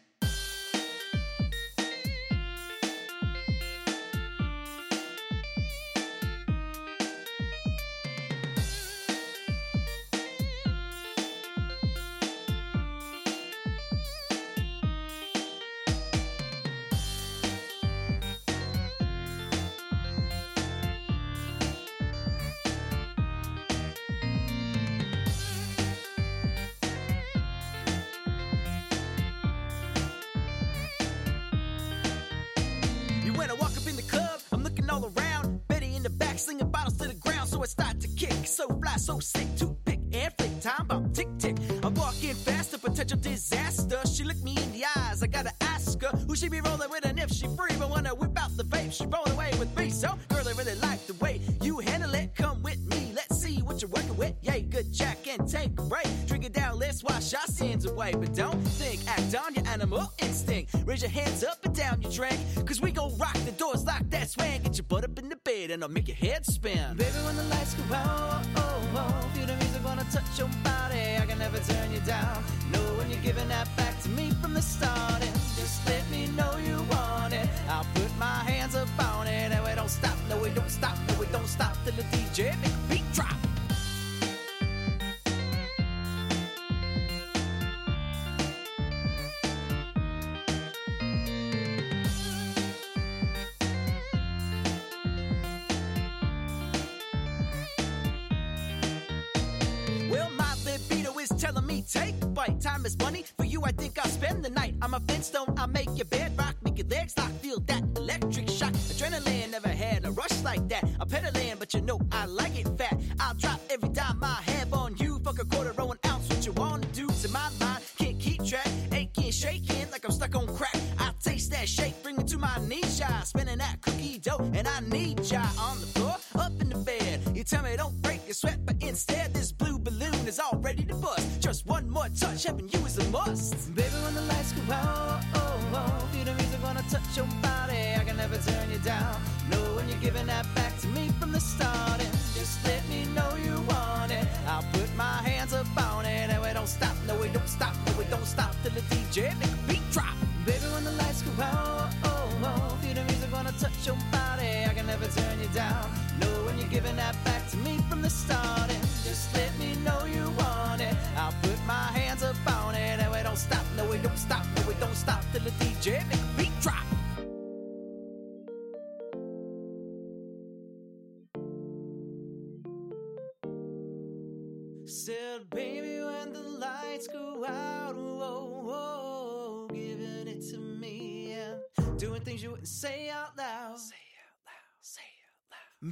She 46.37 46.51
be 46.51 46.61
rolling 46.61 46.86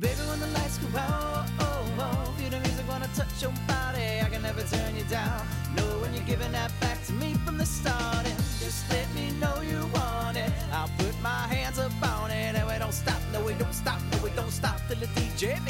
Baby, 0.00 0.20
when 0.28 0.40
the 0.40 0.48
lights 0.48 0.78
go 0.78 0.98
out, 0.98 1.46
oh, 1.60 1.86
oh, 2.00 2.34
feel 2.36 2.50
the 2.50 2.58
music 2.58 2.88
wanna 2.88 3.08
touch 3.14 3.40
your 3.40 3.52
body. 3.68 4.20
I 4.20 4.28
can 4.28 4.42
never 4.42 4.62
turn 4.62 4.96
you 4.96 5.04
down. 5.04 5.46
Know 5.76 6.00
when 6.00 6.12
you're 6.12 6.24
giving 6.24 6.50
that 6.50 6.72
back 6.80 7.04
to 7.06 7.12
me 7.12 7.34
from 7.44 7.58
the 7.58 7.66
start, 7.66 8.26
and 8.26 8.36
just 8.58 8.90
let 8.90 9.06
me 9.14 9.30
know 9.38 9.60
you 9.60 9.78
want 9.94 10.36
it. 10.36 10.50
I'll 10.72 10.90
put 10.98 11.14
my 11.22 11.46
hands 11.46 11.78
up 11.78 11.92
on 12.02 12.32
it, 12.32 12.56
and 12.56 12.66
we 12.66 12.76
don't 12.76 12.92
stop, 12.92 13.20
no, 13.32 13.40
we 13.44 13.54
don't 13.54 13.72
stop, 13.72 14.00
no, 14.10 14.18
we 14.24 14.30
don't 14.30 14.50
stop 14.50 14.80
till 14.88 14.98
the 14.98 15.06
DJ 15.06 15.60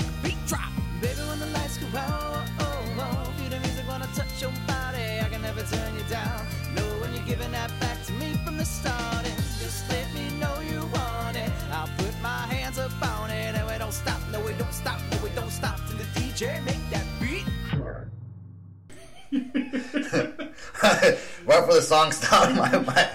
song 21.94 22.12
stopped, 22.12 22.54
my, 22.56 22.78
my, 22.80 23.08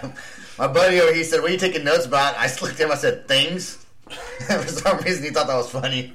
my 0.58 0.68
buddy 0.68 1.02
over 1.02 1.14
he 1.14 1.24
said, 1.24 1.42
What 1.42 1.50
are 1.50 1.54
you 1.54 1.60
taking 1.60 1.84
notes 1.84 2.06
about? 2.06 2.36
I 2.38 2.48
looked 2.62 2.80
at 2.80 2.80
him, 2.80 2.92
I 2.92 2.96
said, 2.96 3.28
Things. 3.28 3.86
For 4.10 4.68
some 4.68 4.98
reason, 5.00 5.24
he 5.24 5.30
thought 5.30 5.48
that 5.48 5.56
was 5.56 5.70
funny. 5.70 6.14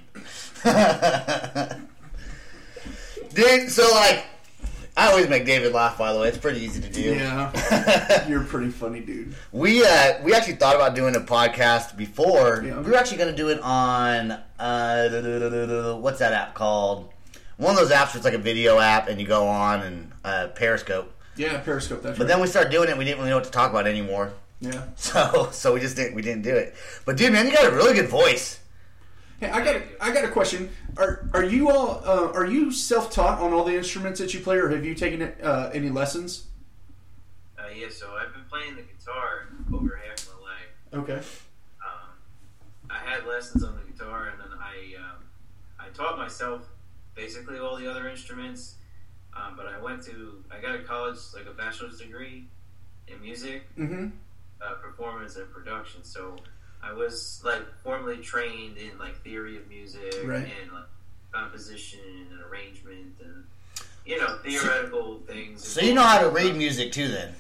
Dude, 3.35 3.71
so 3.71 3.89
like, 3.93 4.25
I 4.97 5.11
always 5.11 5.29
make 5.29 5.45
David 5.45 5.73
laugh. 5.73 5.99
By 5.99 6.13
the 6.13 6.21
way, 6.21 6.29
it's 6.29 6.39
pretty 6.39 6.61
easy 6.61 6.81
to 6.81 6.89
do. 6.89 7.15
Yeah, 7.15 8.29
you're 8.29 8.43
a 8.43 8.45
pretty 8.45 8.71
funny 8.71 9.01
dude. 9.01 9.35
We 9.51 9.85
uh, 9.85 10.23
we 10.23 10.33
actually 10.33 10.55
thought 10.55 10.77
about 10.77 10.95
doing 10.95 11.17
a 11.17 11.21
podcast 11.21 11.97
before. 11.97 12.63
Yeah. 12.65 12.81
We 12.81 12.93
were 12.93 12.97
actually 12.97 13.17
going 13.17 13.31
to 13.31 13.37
do 13.37 13.49
it 13.49 13.59
on 13.61 14.31
uh, 14.61 15.99
what's 16.01 16.21
that 16.21 16.33
app 16.33 16.55
called? 16.55 17.11
One 17.57 17.73
of 17.73 17.77
those 17.77 17.91
apps 17.91 18.15
where 18.15 18.19
it's 18.19 18.25
like 18.25 18.35
a 18.35 18.39
video 18.39 18.79
app, 18.79 19.09
and 19.09 19.21
you 19.21 19.27
go 19.27 19.49
on 19.49 19.83
and 19.83 20.13
uh, 20.25 20.49
Periscope. 20.55 21.13
Yeah, 21.37 21.59
Periscope. 21.61 22.03
That's 22.03 22.17
But 22.19 22.25
right. 22.25 22.29
then 22.29 22.41
we 22.41 22.47
started 22.47 22.71
doing 22.71 22.89
it. 22.89 22.97
We 22.97 23.05
didn't 23.05 23.19
really 23.19 23.31
know 23.31 23.37
what 23.37 23.45
to 23.45 23.51
talk 23.51 23.71
about 23.71 23.87
anymore. 23.87 24.33
yeah. 24.61 24.85
So 24.97 25.49
so 25.53 25.75
we 25.75 25.81
just 25.81 25.97
didn't 25.97 26.15
we 26.15 26.23
didn't 26.23 26.43
do 26.43 26.55
it. 26.55 26.75
But 27.05 27.17
dude, 27.17 27.33
man, 27.33 27.47
you 27.47 27.53
got 27.53 27.67
a 27.73 27.75
really 27.75 27.95
good 27.95 28.09
voice. 28.09 28.61
Hey, 29.41 29.51
I 29.51 29.65
got 29.65 29.77
a, 29.77 29.83
I 30.01 30.13
got 30.13 30.25
a 30.25 30.29
question. 30.29 30.71
Are 30.97 31.29
are 31.35 31.43
you 31.45 31.71
all 31.71 32.01
uh, 32.05 32.31
are 32.33 32.47
you 32.47 32.71
self 32.71 33.11
taught 33.11 33.41
on 33.41 33.53
all 33.53 33.65
the 33.65 33.75
instruments 33.77 34.21
that 34.21 34.33
you 34.33 34.41
play, 34.41 34.57
or 34.57 34.69
have 34.69 34.85
you 34.85 34.95
taken 34.95 35.23
uh, 35.43 35.71
any 35.75 35.91
lessons? 35.91 36.47
Uh, 37.59 37.63
yeah, 37.75 37.89
so 37.91 38.13
I've 38.15 38.33
been 38.33 38.45
playing 38.49 38.77
the 38.77 38.83
guitar 38.83 39.49
over 39.73 40.01
half 40.07 40.29
my 40.29 40.51
life. 40.51 41.03
Okay. 41.03 41.21
Um, 41.85 42.09
I 42.91 42.99
had 42.99 43.27
lessons 43.27 43.65
on 43.65 43.75
the 43.77 43.91
guitar, 43.93 44.29
and 44.29 44.39
then 44.41 44.57
I 44.59 44.95
um, 45.03 45.25
I 45.81 45.89
taught 45.89 46.17
myself 46.17 46.63
basically 47.17 47.59
all 47.59 47.77
the 47.77 47.91
other 47.91 48.09
instruments. 48.09 48.77
Um, 49.37 49.55
but 49.57 49.67
I 49.67 49.81
went 49.81 50.03
to 50.05 50.43
I 50.51 50.61
got 50.61 50.75
a 50.75 50.79
college 50.83 51.19
like 51.35 51.47
a 51.47 51.53
bachelor's 51.53 51.99
degree 51.99 52.45
in 53.09 53.21
music, 53.21 53.63
Mm-hmm. 53.79 54.09
uh, 54.63 54.75
performance, 54.75 55.37
and 55.37 55.51
production. 55.53 56.05
So 56.05 56.37
I 56.83 56.93
was 56.93 57.41
like 57.45 57.63
formally 57.83 58.19
trained 58.19 58.77
in 58.79 58.97
like 58.99 59.17
theory 59.23 59.57
of 59.57 59.69
music 59.69 60.15
Right. 60.25 60.47
and 60.63 60.73
like 60.73 60.85
composition 61.33 62.01
and 62.31 62.41
arrangement 62.43 63.15
and 63.25 63.45
you 64.07 64.19
know 64.21 64.39
theoretical 64.45 65.21
things. 65.27 65.67
So 65.67 65.81
you 65.81 65.95
know 65.95 66.03
how 66.03 66.21
to 66.21 66.29
read 66.31 66.55
music 66.57 66.93
too, 66.93 67.09
then. 67.09 67.35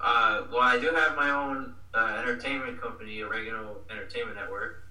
Uh, 0.00 0.42
well, 0.52 0.60
I 0.60 0.78
do 0.78 0.88
have 0.94 1.16
my 1.16 1.30
own 1.30 1.74
uh, 1.94 2.16
entertainment 2.20 2.80
company, 2.80 3.22
Oregano 3.22 3.78
Entertainment 3.90 4.36
Network, 4.36 4.84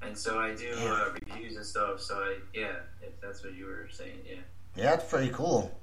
and 0.00 0.16
so 0.16 0.38
I 0.38 0.54
do 0.54 0.72
uh, 0.78 1.10
reviews 1.12 1.56
and 1.56 1.66
stuff. 1.66 2.00
So 2.00 2.14
I, 2.14 2.36
yeah, 2.54 2.76
if 3.02 3.20
that's 3.20 3.42
what 3.42 3.54
you 3.54 3.66
were 3.66 3.88
saying, 3.90 4.20
yeah. 4.24 4.36
Yeah, 4.78 4.96
that's 4.96 5.10
pretty 5.10 5.30
cool. 5.32 5.76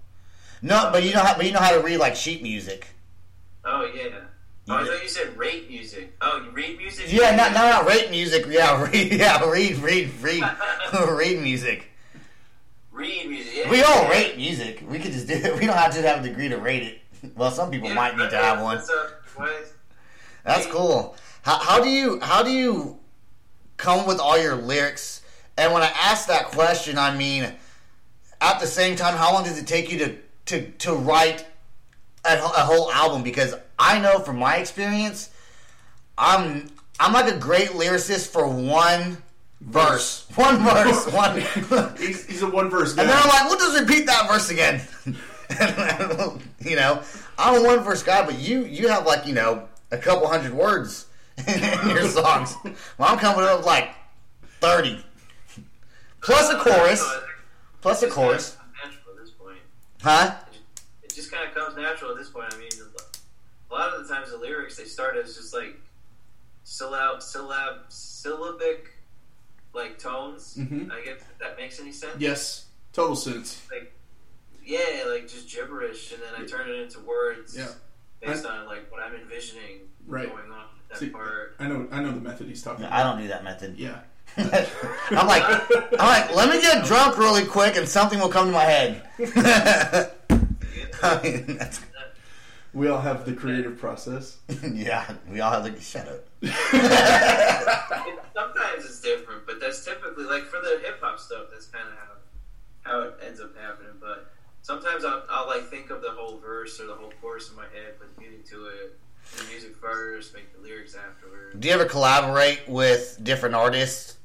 No, 0.62 0.89
but 0.91 1.03
you 1.03 1.13
know 1.13 1.19
how 1.19 1.36
but 1.36 1.45
you 1.45 1.51
know 1.51 1.60
how 1.60 1.71
to 1.71 1.81
read 1.81 1.97
like 1.97 2.15
sheet 2.15 2.41
music. 2.41 2.88
Oh 3.65 3.89
yeah. 3.93 4.19
Oh, 4.67 4.73
I 4.77 4.86
thought 4.86 5.03
you 5.03 5.10
said 5.10 5.38
rate 5.38 5.69
music. 5.69 6.15
Oh, 6.21 6.41
you 6.43 6.49
read 6.51 6.77
music? 6.77 7.05
Yeah, 7.10 7.36
not 7.36 7.51
not, 7.53 7.69
not 7.69 7.86
rate 7.88 8.10
music. 8.10 8.45
Yeah, 8.49 8.81
read 8.89 9.12
yeah 9.12 9.43
read 9.47 9.77
read 9.77 10.10
read 10.21 10.43
read 11.10 11.41
music. 11.43 11.91
Read 12.91 13.29
music. 13.29 13.53
Yeah. 13.58 13.69
We 13.69 13.84
all 13.84 14.10
rate 14.10 14.38
music. 14.38 14.84
We 14.89 14.97
could 14.99 15.12
just 15.12 15.27
do 15.27 15.34
it. 15.34 15.55
We 15.60 15.65
don't 15.67 15.75
have 15.77 15.93
to 15.93 16.01
have 16.01 16.23
a 16.23 16.27
degree 16.27 16.47
to 16.47 16.58
rate 16.58 16.84
it. 16.84 17.01
Well, 17.36 17.51
some 17.51 17.69
people 17.69 17.89
Yeah, 17.89 17.95
might 17.95 18.17
need 18.17 18.29
to 18.29 18.38
have 18.38 18.62
one. 18.62 18.77
What's 18.77 18.89
up? 18.89 19.10
What 19.36 19.49
is- 19.62 19.73
That's 20.45 20.65
cool. 20.67 21.17
How, 21.41 21.58
how 21.60 21.84
do 21.84 21.89
you 21.89 22.19
how 22.21 22.43
do 22.43 22.51
you 22.51 22.97
come 23.77 24.08
with 24.08 24.19
all 24.19 24.41
your 24.41 24.55
lyrics? 24.55 25.21
And 25.58 25.73
when 25.73 25.84
I 25.84 25.91
ask 26.01 26.27
that 26.27 26.45
question, 26.45 26.97
I 26.97 27.15
mean, 27.15 27.53
at 28.41 28.59
the 28.59 28.67
same 28.67 28.95
time, 28.95 29.15
how 29.15 29.33
long 29.33 29.43
does 29.43 29.59
it 29.59 29.67
take 29.67 29.91
you 29.91 29.99
to 29.99 30.17
to 30.47 30.69
to 30.71 30.93
write 30.93 31.45
a, 32.23 32.33
a 32.35 32.61
whole 32.61 32.91
album? 32.91 33.23
Because 33.23 33.55
I 33.77 33.99
know 33.99 34.19
from 34.19 34.37
my 34.37 34.57
experience, 34.57 35.29
I'm 36.17 36.69
I'm 36.99 37.13
like 37.13 37.33
a 37.33 37.37
great 37.37 37.69
lyricist 37.69 38.29
for 38.29 38.47
one 38.47 39.17
verse, 39.61 40.27
one 40.35 40.57
verse, 40.63 41.11
one. 41.11 41.41
He's, 41.97 42.25
he's 42.25 42.41
a 42.41 42.49
one 42.49 42.69
verse 42.69 42.93
guy. 42.93 43.03
And 43.03 43.11
then 43.11 43.17
I'm 43.21 43.29
like, 43.29 43.49
we'll 43.49 43.59
just 43.59 43.79
repeat 43.79 44.05
that 44.05 44.29
verse 44.29 44.49
again. 44.49 44.81
You 46.59 46.75
know, 46.75 47.03
I'm 47.37 47.61
a 47.61 47.63
one 47.63 47.81
verse 47.81 48.01
guy, 48.01 48.25
but 48.25 48.39
you 48.39 48.65
you 48.65 48.87
have 48.87 49.05
like 49.05 49.27
you 49.27 49.33
know 49.35 49.67
a 49.91 49.97
couple 49.97 50.27
hundred 50.27 50.53
words 50.53 51.05
in 51.47 51.89
your 51.89 52.07
songs. 52.07 52.55
Well, 52.97 53.09
I'm 53.11 53.19
coming 53.19 53.45
up 53.45 53.57
with 53.57 53.67
like 53.67 53.91
thirty, 54.59 55.05
plus 56.23 56.49
a 56.51 56.57
chorus, 56.57 57.07
plus 57.85 58.01
of 58.03 58.09
chorus, 58.09 58.57
Natural 58.83 59.15
at 59.15 59.21
this 59.23 59.29
point. 59.31 59.59
huh? 60.01 60.35
It 61.03 61.13
just 61.13 61.31
kind 61.31 61.47
of 61.47 61.53
comes 61.55 61.75
natural 61.77 62.11
at 62.11 62.17
this 62.17 62.29
point. 62.29 62.51
I 62.53 62.57
mean, 62.57 62.69
a 63.69 63.73
lot 63.73 63.93
of 63.93 64.07
the 64.07 64.13
times 64.13 64.31
the 64.31 64.37
lyrics 64.37 64.75
they 64.77 64.85
start 64.85 65.15
as 65.17 65.35
just 65.35 65.53
like 65.53 65.79
syllab, 66.65 67.17
syllab, 67.17 67.81
syllabic 67.89 68.87
like 69.73 69.99
tones. 69.99 70.55
Mhm. 70.57 70.91
I 70.91 71.01
guess 71.01 71.19
if 71.21 71.37
that 71.39 71.57
makes 71.57 71.79
any 71.79 71.91
sense. 71.91 72.15
yes, 72.19 72.65
total 72.91 73.15
sense. 73.15 73.61
Like, 73.71 73.93
yeah, 74.63 75.03
like 75.07 75.27
just 75.27 75.47
gibberish, 75.49 76.11
and 76.11 76.21
then 76.23 76.41
I 76.41 76.45
turn 76.47 76.69
it 76.69 76.79
into 76.79 76.99
words. 77.01 77.55
Yeah. 77.55 77.67
Based 78.21 78.45
on 78.45 78.65
like 78.65 78.91
what 78.91 79.01
I'm 79.03 79.13
envisioning 79.13 79.81
Right. 80.07 80.27
going 80.27 80.49
on 80.51 80.65
with 80.73 80.89
that 80.89 80.97
See, 80.97 81.09
part. 81.09 81.55
I 81.59 81.67
know 81.67 81.87
I 81.91 82.01
know 82.01 82.11
the 82.11 82.21
method 82.21 82.47
he's 82.47 82.63
talking 82.63 82.85
I 82.85 82.87
about. 83.01 83.13
don't 83.13 83.21
do 83.23 83.27
that 83.27 83.43
method. 83.43 83.77
Yeah. 83.77 83.99
I'm 84.37 85.27
like, 85.27 85.43
I'm 85.99 86.07
like, 86.07 86.35
let 86.35 86.49
me 86.49 86.61
get 86.61 86.85
drunk 86.85 87.17
really 87.17 87.45
quick, 87.45 87.75
and 87.77 87.87
something 87.87 88.19
will 88.19 88.29
come 88.29 88.47
to 88.47 88.51
my 88.53 88.63
head. 88.63 89.01
I 91.03 91.21
mean, 91.23 91.57
that's, 91.57 91.81
We 92.73 92.87
all 92.89 92.99
have 93.01 93.25
the 93.25 93.33
creative 93.33 93.77
process. 93.77 94.37
yeah, 94.73 95.13
we 95.29 95.39
all 95.41 95.51
have 95.51 95.63
to 95.73 95.81
shut 95.81 96.07
up. 96.07 96.25
It- 96.41 98.19
sometimes 98.33 98.85
it's 98.85 98.99
different, 99.01 99.45
but 99.45 99.59
that's 99.61 99.83
typically 99.85 100.25
like 100.25 100.43
for 100.43 100.59
the 100.59 100.81
hip 100.83 100.99
hop 101.01 101.19
stuff. 101.19 101.45
That's 101.51 101.67
kind 101.67 101.87
of 101.87 101.93
how 101.93 102.11
how 102.81 103.01
it 103.07 103.13
ends 103.25 103.39
up 103.39 103.55
happening. 103.57 103.93
But 103.99 104.31
sometimes 104.61 105.05
I'll, 105.05 105.23
I'll 105.29 105.47
like 105.47 105.69
think 105.69 105.89
of 105.89 106.01
the 106.01 106.11
whole 106.11 106.37
verse 106.39 106.79
or 106.79 106.87
the 106.87 106.93
whole 106.95 107.13
chorus 107.21 107.49
in 107.49 107.55
my 107.55 107.63
head, 107.63 107.97
put 107.99 108.13
the 108.15 108.21
music 108.21 108.45
to 108.49 108.65
it, 108.67 108.99
the 109.37 109.43
music 109.45 109.75
first, 109.77 110.33
make 110.33 110.53
the 110.55 110.61
lyrics 110.61 110.95
afterwards. 110.95 111.55
Do 111.59 111.67
you 111.67 111.73
ever 111.73 111.85
collaborate 111.85 112.67
with 112.67 113.17
different 113.23 113.55
artists, 113.55 114.17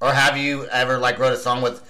or 0.00 0.12
have 0.12 0.36
you 0.36 0.66
ever 0.66 0.98
like 0.98 1.18
wrote 1.18 1.32
a 1.32 1.36
song 1.36 1.62
with 1.62 1.82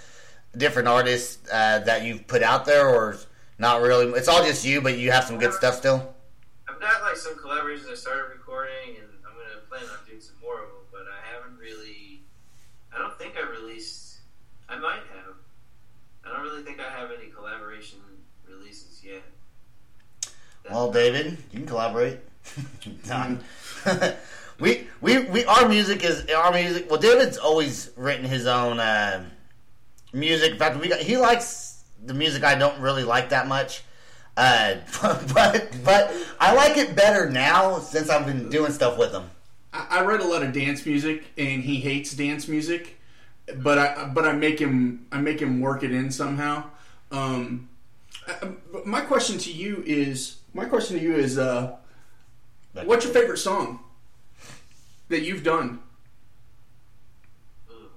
different 0.56 0.88
artists 0.88 1.38
uh, 1.50 1.80
that 1.80 2.04
you've 2.04 2.26
put 2.26 2.42
out 2.42 2.64
there, 2.64 2.88
or 2.88 3.18
not 3.58 3.80
really? 3.82 4.06
It's 4.12 4.28
all 4.28 4.44
just 4.44 4.64
you, 4.64 4.80
but 4.80 4.98
you 4.98 5.10
have 5.10 5.24
some 5.24 5.38
good 5.38 5.52
stuff 5.52 5.76
still. 5.76 6.14
I've 6.68 6.80
got 6.80 7.02
like 7.02 7.16
some 7.16 7.34
collaborations 7.34 7.90
I 7.90 7.94
started 7.94 8.30
recording, 8.32 8.96
and 8.96 9.06
I'm 9.26 9.34
gonna 9.34 9.60
plan 9.68 9.82
on 9.82 10.06
doing 10.08 10.20
some 10.20 10.36
more 10.42 10.62
of 10.62 10.68
them. 10.68 10.78
But 10.92 11.02
I 11.02 11.34
haven't 11.34 11.58
really. 11.58 12.22
I 12.94 12.98
don't 12.98 13.16
think 13.18 13.34
I 13.36 13.48
released. 13.48 14.18
I 14.68 14.78
might 14.78 15.02
have. 15.14 15.34
I 16.24 16.32
don't 16.32 16.42
really 16.42 16.62
think 16.62 16.80
I 16.80 16.90
have 16.90 17.10
any 17.16 17.30
collaboration 17.30 17.98
releases 18.48 19.02
yet. 19.04 19.22
Well, 20.70 20.90
David, 20.90 21.38
you 21.52 21.60
can 21.60 21.66
collaborate. 21.66 22.18
Done. 23.06 23.42
we, 24.58 24.86
we, 25.00 25.18
we, 25.24 25.44
our 25.44 25.68
music 25.68 26.04
is 26.04 26.26
our 26.30 26.52
music. 26.52 26.90
Well, 26.90 27.00
David's 27.00 27.36
always 27.36 27.90
written 27.96 28.24
his 28.24 28.46
own 28.46 28.80
uh, 28.80 29.24
music. 30.12 30.52
In 30.52 30.58
fact, 30.58 30.80
we 30.80 30.88
got, 30.88 31.00
he 31.00 31.16
likes 31.16 31.84
the 32.04 32.14
music 32.14 32.44
I 32.44 32.54
don't 32.54 32.80
really 32.80 33.04
like 33.04 33.30
that 33.30 33.48
much. 33.48 33.82
Uh, 34.36 34.76
but 35.02 35.76
but 35.84 36.14
I 36.38 36.54
like 36.54 36.76
it 36.76 36.94
better 36.94 37.30
now 37.30 37.78
since 37.78 38.10
I've 38.10 38.26
been 38.26 38.48
doing 38.48 38.72
stuff 38.72 38.98
with 38.98 39.12
him. 39.12 39.30
I, 39.72 39.86
I 39.90 40.04
write 40.04 40.20
a 40.20 40.26
lot 40.26 40.42
of 40.42 40.52
dance 40.52 40.84
music, 40.84 41.24
and 41.36 41.62
he 41.62 41.80
hates 41.80 42.14
dance 42.14 42.48
music, 42.48 42.98
but 43.56 43.78
I 43.78 44.10
but 44.12 44.26
I 44.26 44.32
make 44.32 44.58
him 44.58 45.06
I 45.10 45.20
make 45.20 45.40
him 45.40 45.60
work 45.60 45.82
it 45.82 45.92
in 45.92 46.10
somehow. 46.10 46.64
Um, 47.10 47.68
my 48.84 49.00
question 49.02 49.38
to 49.38 49.52
you 49.52 49.82
is 49.86 50.36
my 50.52 50.64
question 50.64 50.98
to 50.98 51.02
you 51.02 51.14
is 51.14 51.38
uh, 51.38 51.76
what's 52.84 53.04
your 53.04 53.14
favorite 53.14 53.38
song 53.38 53.80
that 55.08 55.20
you've 55.22 55.42
done? 55.42 55.80
Ooh. 57.70 57.88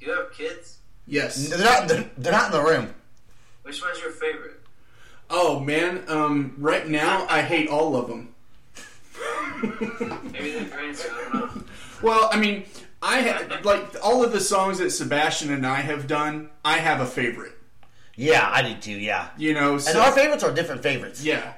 Do 0.00 0.06
you 0.06 0.12
have 0.12 0.32
kids? 0.32 0.78
Yes. 1.06 1.48
They're 1.48 1.58
not. 1.58 1.88
They're, 1.88 2.10
they're 2.18 2.32
not 2.32 2.46
in 2.46 2.52
the 2.52 2.62
room. 2.62 2.94
Which 3.62 3.82
one's 3.82 4.00
your 4.00 4.10
favorite? 4.12 4.60
Oh 5.30 5.60
man, 5.60 6.04
um, 6.08 6.54
right 6.58 6.88
now 6.88 7.26
I 7.28 7.42
hate 7.42 7.68
all 7.68 7.96
of 7.96 8.08
them. 8.08 8.34
Maybe 10.32 10.52
the 10.52 10.64
grandson. 10.70 11.10
I 11.14 11.22
don't 11.32 11.34
know. 11.56 11.62
Well, 12.00 12.30
I 12.32 12.38
mean, 12.38 12.62
I 13.02 13.22
ha- 13.22 13.60
like 13.64 13.96
all 14.04 14.22
of 14.24 14.30
the 14.30 14.38
songs 14.38 14.78
that 14.78 14.90
Sebastian 14.90 15.52
and 15.52 15.66
I 15.66 15.80
have 15.80 16.06
done. 16.06 16.48
I 16.64 16.78
have 16.78 17.00
a 17.00 17.06
favorite. 17.06 17.54
Yeah, 18.14 18.48
I 18.48 18.62
do 18.62 18.74
too. 18.76 18.92
Yeah, 18.92 19.30
You 19.36 19.52
know, 19.52 19.74
and 19.84 19.98
our 19.98 20.12
favorites 20.12 20.44
are 20.44 20.54
different 20.54 20.84
favorites. 20.84 21.24
yeah. 21.24 21.54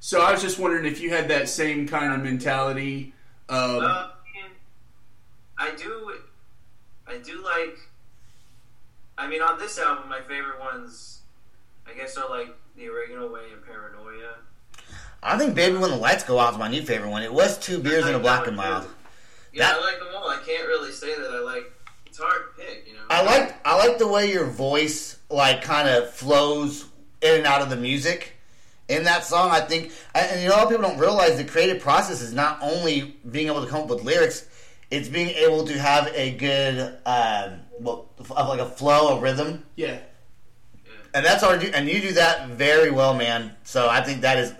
So 0.00 0.22
I 0.22 0.32
was 0.32 0.40
just 0.40 0.58
wondering 0.58 0.86
if 0.86 1.00
you 1.02 1.10
had 1.10 1.28
that 1.28 1.50
same 1.50 1.86
kind 1.86 2.14
of 2.14 2.22
mentality. 2.22 3.12
Of, 3.48 3.82
Uh, 3.82 4.08
I 5.60 5.72
do. 5.74 6.12
I 7.06 7.18
do 7.18 7.42
like. 7.42 7.78
I 9.16 9.26
mean, 9.26 9.42
on 9.42 9.58
this 9.58 9.78
album, 9.78 10.08
my 10.08 10.20
favorite 10.20 10.60
ones, 10.60 11.20
I 11.86 11.92
guess, 11.94 12.16
are 12.16 12.28
like 12.28 12.54
the 12.76 12.86
original 12.88 13.28
Way 13.28 13.40
and 13.52 13.64
Paranoia. 13.64 14.34
I 15.22 15.36
think 15.36 15.54
"Baby 15.54 15.78
When 15.78 15.90
the 15.90 15.96
Lights 15.96 16.22
Go 16.24 16.38
Out" 16.38 16.52
is 16.52 16.58
my 16.58 16.68
new 16.68 16.82
favorite 16.82 17.10
one. 17.10 17.22
It 17.22 17.32
was 17.32 17.58
two 17.58 17.80
beers 17.80 18.06
and 18.06 18.14
a 18.14 18.18
black 18.20 18.46
and 18.46 18.56
mild. 18.56 18.86
Yeah, 19.52 19.66
That- 19.72 19.80
I 19.80 19.84
like 19.84 19.98
them 19.98 20.08
all. 20.14 20.28
I 20.28 20.36
can't 20.46 20.68
really 20.68 20.92
say 20.92 21.16
that 21.16 21.30
I 21.30 21.40
like. 21.40 21.72
It's 22.06 22.18
hard 22.18 22.56
to 22.56 22.62
pick, 22.62 22.86
you 22.86 22.94
know. 22.94 23.00
I 23.10 23.22
like 23.22 23.56
I 23.66 23.76
like 23.76 23.98
the 23.98 24.06
way 24.06 24.30
your 24.30 24.44
voice 24.44 25.16
like 25.30 25.62
kind 25.62 25.88
of 25.88 26.12
flows 26.14 26.84
in 27.20 27.38
and 27.38 27.46
out 27.46 27.62
of 27.62 27.70
the 27.70 27.76
music 27.76 28.34
in 28.88 29.04
that 29.04 29.24
song. 29.24 29.50
I 29.50 29.60
think, 29.60 29.92
and 30.14 30.40
you 30.40 30.48
know, 30.48 30.54
a 30.54 30.56
lot 30.56 30.64
of 30.64 30.70
people 30.70 30.82
don't 30.82 30.98
realize 30.98 31.36
the 31.36 31.44
creative 31.44 31.80
process 31.80 32.20
is 32.20 32.32
not 32.32 32.58
only 32.60 33.16
being 33.30 33.46
able 33.46 33.62
to 33.62 33.70
come 33.70 33.82
up 33.82 33.88
with 33.88 34.02
lyrics; 34.02 34.46
it's 34.90 35.08
being 35.08 35.28
able 35.30 35.64
to 35.66 35.78
have 35.78 36.10
a 36.14 36.32
good, 36.32 36.98
um, 37.06 37.60
well, 37.80 38.08
of 38.18 38.30
like 38.30 38.60
a 38.60 38.66
flow, 38.66 39.18
a 39.18 39.20
rhythm, 39.20 39.64
yeah. 39.76 39.98
and 41.14 41.24
that's 41.24 41.42
hard. 41.42 41.60
To 41.60 41.66
do, 41.66 41.72
and 41.72 41.88
you 41.88 42.00
do 42.00 42.12
that 42.12 42.48
very 42.48 42.90
well, 42.90 43.14
man. 43.14 43.54
So 43.64 43.88
I 43.88 44.02
think 44.02 44.22
that 44.22 44.38
is 44.38 44.52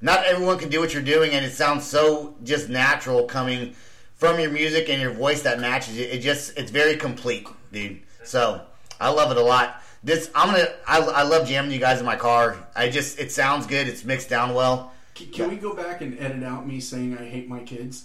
not 0.00 0.24
everyone 0.24 0.58
can 0.58 0.68
do 0.68 0.80
what 0.80 0.94
you're 0.94 1.02
doing, 1.02 1.32
and 1.32 1.44
it 1.44 1.52
sounds 1.52 1.84
so 1.84 2.34
just 2.42 2.68
natural 2.68 3.24
coming 3.24 3.74
from 4.14 4.38
your 4.38 4.50
music 4.50 4.88
and 4.88 5.00
your 5.02 5.12
voice 5.12 5.42
that 5.42 5.60
matches 5.60 5.98
it. 5.98 6.10
It 6.10 6.20
just 6.20 6.56
it's 6.56 6.70
very 6.70 6.96
complete, 6.96 7.48
dude. 7.72 8.00
So 8.24 8.62
I 9.00 9.10
love 9.10 9.32
it 9.32 9.36
a 9.36 9.42
lot. 9.42 9.81
This 10.04 10.30
I'm 10.34 10.48
gonna 10.52 10.68
I, 10.86 10.98
I 11.00 11.22
love 11.22 11.46
jamming 11.46 11.70
you 11.70 11.78
guys 11.78 12.00
in 12.00 12.06
my 12.06 12.16
car. 12.16 12.56
I 12.74 12.88
just 12.88 13.18
it 13.20 13.30
sounds 13.30 13.66
good. 13.66 13.86
It's 13.88 14.04
mixed 14.04 14.28
down 14.28 14.54
well. 14.54 14.92
C- 15.16 15.26
Can 15.26 15.48
we 15.50 15.56
go 15.56 15.74
back 15.74 16.00
and 16.00 16.18
edit 16.18 16.42
out 16.42 16.66
me 16.66 16.80
saying 16.80 17.16
I 17.18 17.24
hate 17.24 17.48
my 17.48 17.60
kids? 17.60 18.04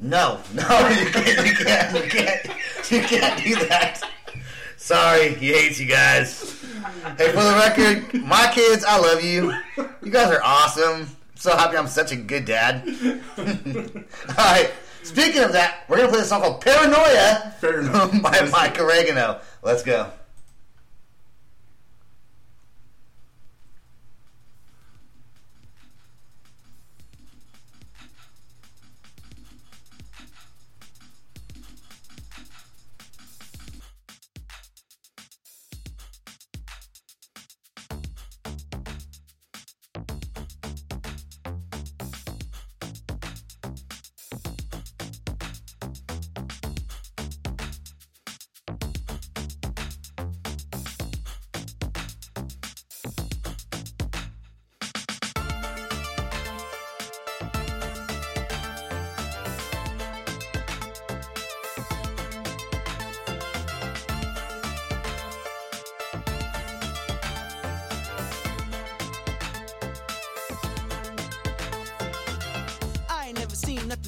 No, 0.00 0.40
no, 0.54 0.62
you 0.88 1.10
can't, 1.10 1.46
you 1.46 1.54
can't, 1.64 1.94
you 1.96 2.10
can't, 2.10 2.46
you 2.90 3.00
can't 3.02 3.42
do 3.44 3.54
that. 3.66 4.00
Sorry, 4.76 5.34
he 5.34 5.48
hates 5.52 5.80
you 5.80 5.86
guys. 5.86 6.62
Hey, 7.16 7.30
for 7.32 7.42
the 7.42 7.54
record, 7.58 8.14
my 8.22 8.48
kids, 8.54 8.84
I 8.84 8.96
love 8.98 9.24
you. 9.24 9.52
You 10.02 10.10
guys 10.12 10.28
are 10.32 10.40
awesome. 10.44 11.00
I'm 11.02 11.08
so 11.34 11.56
happy 11.56 11.76
I'm 11.76 11.88
such 11.88 12.12
a 12.12 12.16
good 12.16 12.44
dad. 12.44 12.86
All 13.38 14.34
right. 14.36 14.70
Speaking 15.02 15.42
of 15.42 15.52
that, 15.52 15.84
we're 15.88 15.96
gonna 15.96 16.08
play 16.08 16.18
this 16.20 16.28
song 16.28 16.42
called 16.42 16.60
"Paranoia" 16.60 17.54
enough. 17.62 18.22
by 18.22 18.48
Mike 18.52 18.78
Oregano. 18.78 19.40
Let's 19.62 19.82
go. 19.82 20.10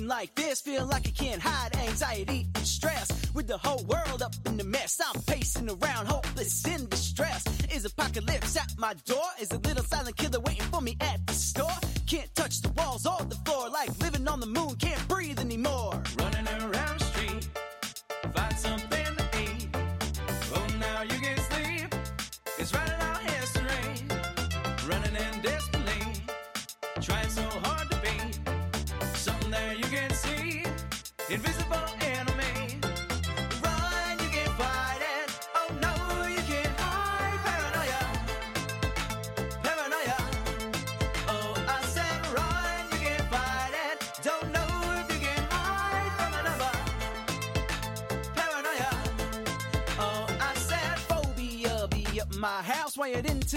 Like 0.06 0.34
this. 0.34 0.60
Feel 0.60 0.86
like 0.86 1.06
I 1.06 1.10
can't 1.10 1.40
hide 1.40 1.76
anxiety 1.76 2.46
and 2.54 2.66
stress. 2.66 3.08
With 3.34 3.46
the 3.46 3.58
whole 3.58 3.84
world 3.84 4.22
up 4.22 4.34
in 4.46 4.56
the 4.56 4.64
mess, 4.64 5.00
I'm 5.04 5.20
pacing 5.22 5.68
around, 5.70 6.06
hopeless 6.06 6.66
in 6.66 6.88
distress. 6.88 7.44
Is 7.74 7.84
apocalypse 7.84 8.56
at 8.56 8.72
my 8.78 8.94
door? 9.04 9.28
Is 9.40 9.50
a 9.50 9.58
little 9.58 9.84
silent 9.84 10.16
killer 10.16 10.40
waiting 10.40 10.66
for 10.72 10.80
me 10.80 10.96
at 11.00 11.26
the 11.26 11.32
store? 11.32 11.78
Can't 12.06 12.34
touch 12.34 12.60
the 12.60 12.70
walls 12.70 13.06
or 13.06 13.18
the 13.24 13.39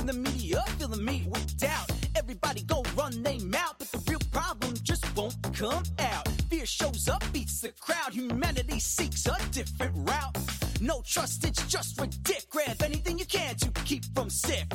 into 0.04 0.14
the 0.14 0.20
media, 0.20 0.64
filling 0.78 1.04
me 1.04 1.26
with 1.30 1.58
doubt. 1.58 1.90
Everybody 2.16 2.64
go 2.64 2.84
run 2.96 3.24
they 3.24 3.40
mouth, 3.40 3.76
but 3.78 3.92
the 3.92 4.12
real 4.12 4.20
problem 4.32 4.74
just 4.84 5.06
won't 5.16 5.36
come 5.54 5.84
out. 6.00 6.28
Fear 6.50 6.66
shows 6.66 7.08
up, 7.08 7.24
beats 7.32 7.62
the 7.62 7.70
crowd. 7.80 8.14
Humanity 8.14 8.80
seeks 8.80 9.26
a 9.26 9.38
different 9.52 9.94
route. 9.96 10.38
No 10.82 11.02
trust, 11.06 11.46
it's 11.46 11.66
just 11.68 12.00
ridiculous. 12.00 12.46
Grab 12.52 12.82
anything 12.84 13.18
you 13.18 13.26
can 13.26 13.56
to 13.56 13.70
keep 13.84 14.04
from 14.14 14.30
sick. 14.30 14.66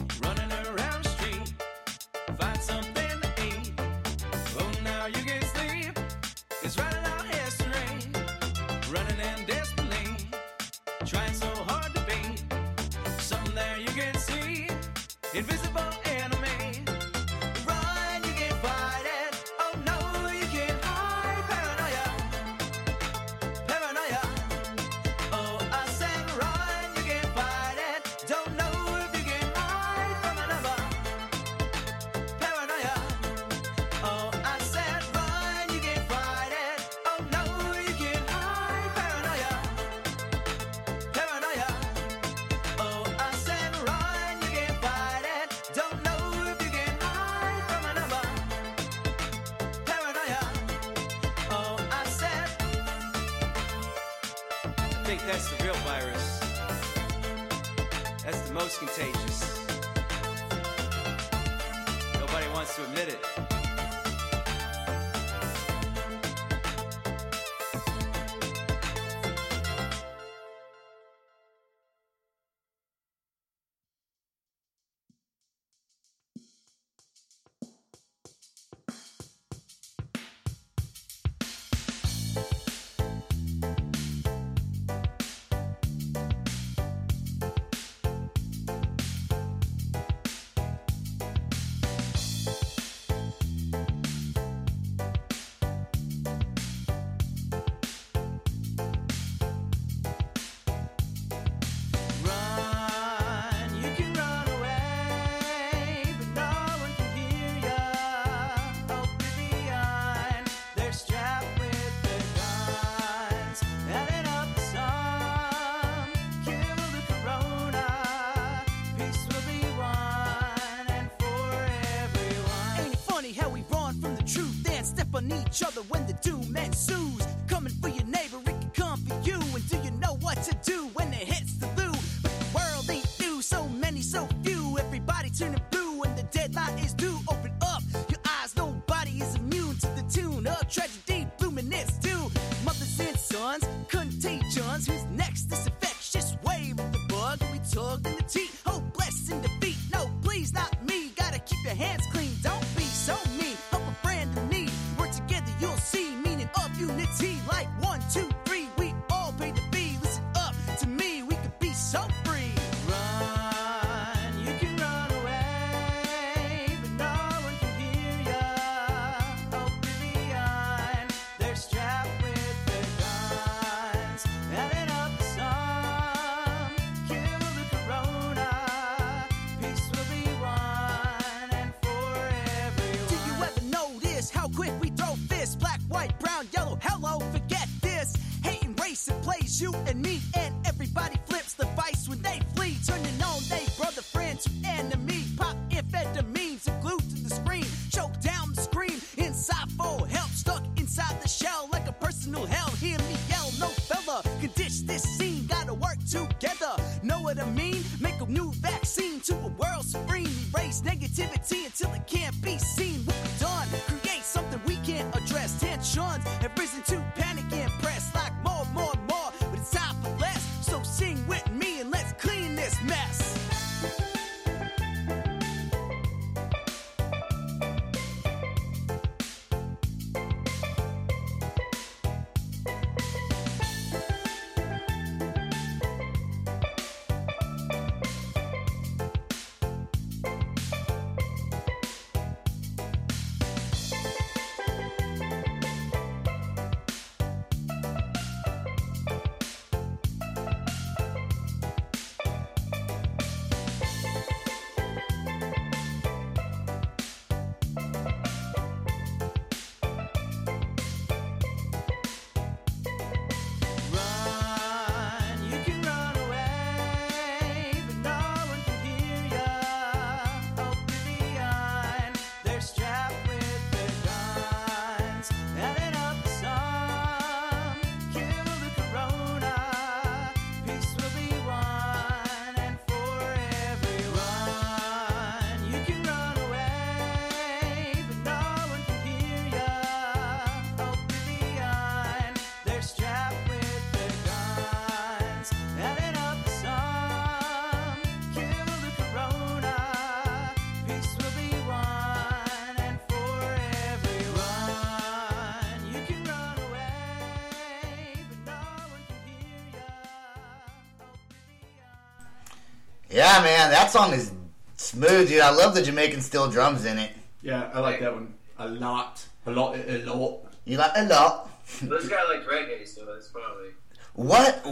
Yeah, 313.18 313.42
man, 313.42 313.72
that 313.72 313.90
song 313.90 314.12
is 314.12 314.30
Smooth, 314.76 315.26
dude. 315.26 315.40
I 315.40 315.50
love 315.50 315.74
the 315.74 315.82
Jamaican 315.82 316.20
steel 316.20 316.48
drums 316.48 316.84
in 316.84 316.98
it. 316.98 317.10
Yeah, 317.42 317.68
I 317.74 317.80
like 317.80 317.98
that 317.98 318.14
one 318.14 318.32
a 318.60 318.68
lot, 318.68 319.26
a 319.44 319.50
lot, 319.50 319.76
a 319.76 320.04
lot. 320.04 320.46
You 320.64 320.78
like 320.78 320.92
a 320.94 321.02
lot. 321.02 321.50
This 321.82 322.06
guy 322.06 322.22
liked 322.28 322.48
reggae, 322.48 322.86
so 322.86 323.04
that's 323.04 323.26
probably. 323.26 323.70
What? 324.14 324.64